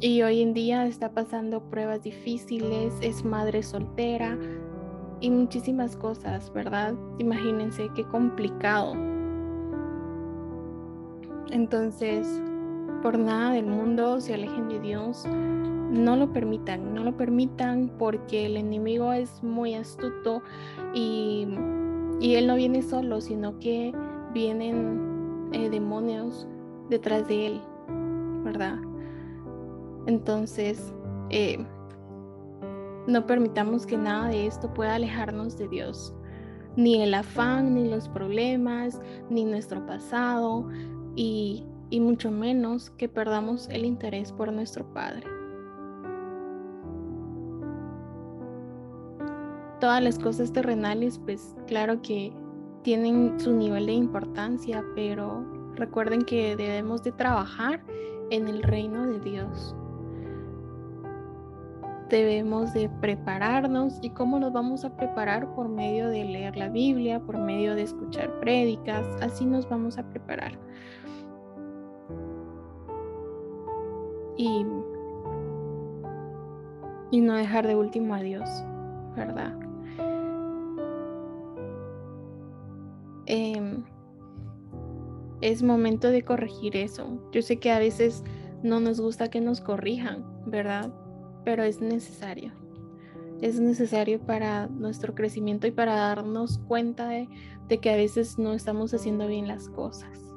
Y 0.00 0.22
hoy 0.22 0.42
en 0.42 0.54
día 0.54 0.86
está 0.86 1.12
pasando 1.12 1.68
pruebas 1.70 2.02
difíciles, 2.02 2.94
es 3.00 3.24
madre 3.24 3.62
soltera, 3.62 4.38
y 5.20 5.30
muchísimas 5.30 5.96
cosas, 5.96 6.52
¿verdad? 6.52 6.94
Imagínense 7.18 7.90
qué 7.94 8.04
complicado. 8.04 8.94
Entonces, 11.50 12.42
por 13.02 13.18
nada 13.18 13.52
del 13.52 13.66
mundo 13.66 14.20
se 14.20 14.34
alejen 14.34 14.68
de 14.68 14.80
Dios. 14.80 15.24
No 15.90 16.16
lo 16.16 16.32
permitan, 16.32 16.94
no 16.94 17.02
lo 17.02 17.16
permitan 17.16 17.90
porque 17.98 18.46
el 18.46 18.56
enemigo 18.56 19.12
es 19.12 19.42
muy 19.42 19.74
astuto 19.74 20.42
y 20.94 21.46
Y 22.20 22.34
Él 22.34 22.48
no 22.48 22.56
viene 22.56 22.82
solo, 22.82 23.20
sino 23.20 23.58
que 23.60 23.92
vienen 24.34 25.48
eh, 25.52 25.70
demonios 25.70 26.48
detrás 26.90 27.26
de 27.28 27.46
Él, 27.46 27.60
¿verdad? 28.44 28.78
Entonces, 30.06 30.92
eh, 31.30 31.64
no 33.08 33.26
permitamos 33.26 33.86
que 33.86 33.96
nada 33.96 34.28
de 34.28 34.46
esto 34.46 34.72
pueda 34.74 34.94
alejarnos 34.94 35.56
de 35.56 35.66
Dios. 35.66 36.14
Ni 36.76 37.02
el 37.02 37.14
afán, 37.14 37.74
ni 37.74 37.88
los 37.88 38.06
problemas, 38.08 39.00
ni 39.30 39.44
nuestro 39.44 39.84
pasado, 39.86 40.68
y, 41.16 41.64
y 41.88 42.00
mucho 42.00 42.30
menos 42.30 42.90
que 42.90 43.08
perdamos 43.08 43.66
el 43.70 43.86
interés 43.86 44.30
por 44.30 44.52
nuestro 44.52 44.84
Padre. 44.92 45.26
Todas 49.80 50.02
las 50.02 50.18
cosas 50.18 50.52
terrenales, 50.52 51.18
pues 51.18 51.56
claro 51.66 52.02
que 52.02 52.32
tienen 52.82 53.40
su 53.40 53.54
nivel 53.54 53.86
de 53.86 53.92
importancia, 53.92 54.84
pero 54.94 55.46
recuerden 55.76 56.22
que 56.22 56.56
debemos 56.56 57.02
de 57.02 57.12
trabajar 57.12 57.82
en 58.30 58.48
el 58.48 58.62
reino 58.62 59.06
de 59.06 59.18
Dios 59.20 59.74
debemos 62.08 62.72
de 62.72 62.88
prepararnos 63.00 63.98
y 64.02 64.10
cómo 64.10 64.38
nos 64.38 64.52
vamos 64.52 64.84
a 64.84 64.96
preparar 64.96 65.54
por 65.54 65.68
medio 65.68 66.08
de 66.08 66.24
leer 66.24 66.56
la 66.56 66.68
Biblia, 66.68 67.20
por 67.20 67.38
medio 67.38 67.74
de 67.74 67.82
escuchar 67.82 68.38
prédicas, 68.40 69.06
así 69.20 69.44
nos 69.44 69.68
vamos 69.68 69.98
a 69.98 70.08
preparar. 70.08 70.58
Y, 74.36 74.64
y 77.10 77.20
no 77.20 77.34
dejar 77.34 77.66
de 77.66 77.76
último 77.76 78.14
a 78.14 78.20
Dios, 78.20 78.48
¿verdad? 79.16 79.54
Em, 83.26 83.84
es 85.40 85.62
momento 85.62 86.08
de 86.08 86.22
corregir 86.22 86.76
eso. 86.76 87.18
Yo 87.32 87.42
sé 87.42 87.58
que 87.58 87.70
a 87.70 87.78
veces 87.78 88.24
no 88.62 88.80
nos 88.80 89.00
gusta 89.00 89.28
que 89.28 89.40
nos 89.40 89.60
corrijan, 89.60 90.24
¿verdad? 90.46 90.90
Pero 91.48 91.62
es 91.62 91.80
necesario. 91.80 92.52
Es 93.40 93.58
necesario 93.58 94.20
para 94.20 94.66
nuestro 94.66 95.14
crecimiento 95.14 95.66
y 95.66 95.70
para 95.70 95.94
darnos 95.94 96.58
cuenta 96.58 97.08
de, 97.08 97.26
que 97.80 97.88
a 97.88 97.96
veces 97.96 98.38
no 98.38 98.52
estamos 98.52 98.92
haciendo 98.92 99.26
bien 99.26 99.48
las 99.48 99.70
cosas. 99.70 100.27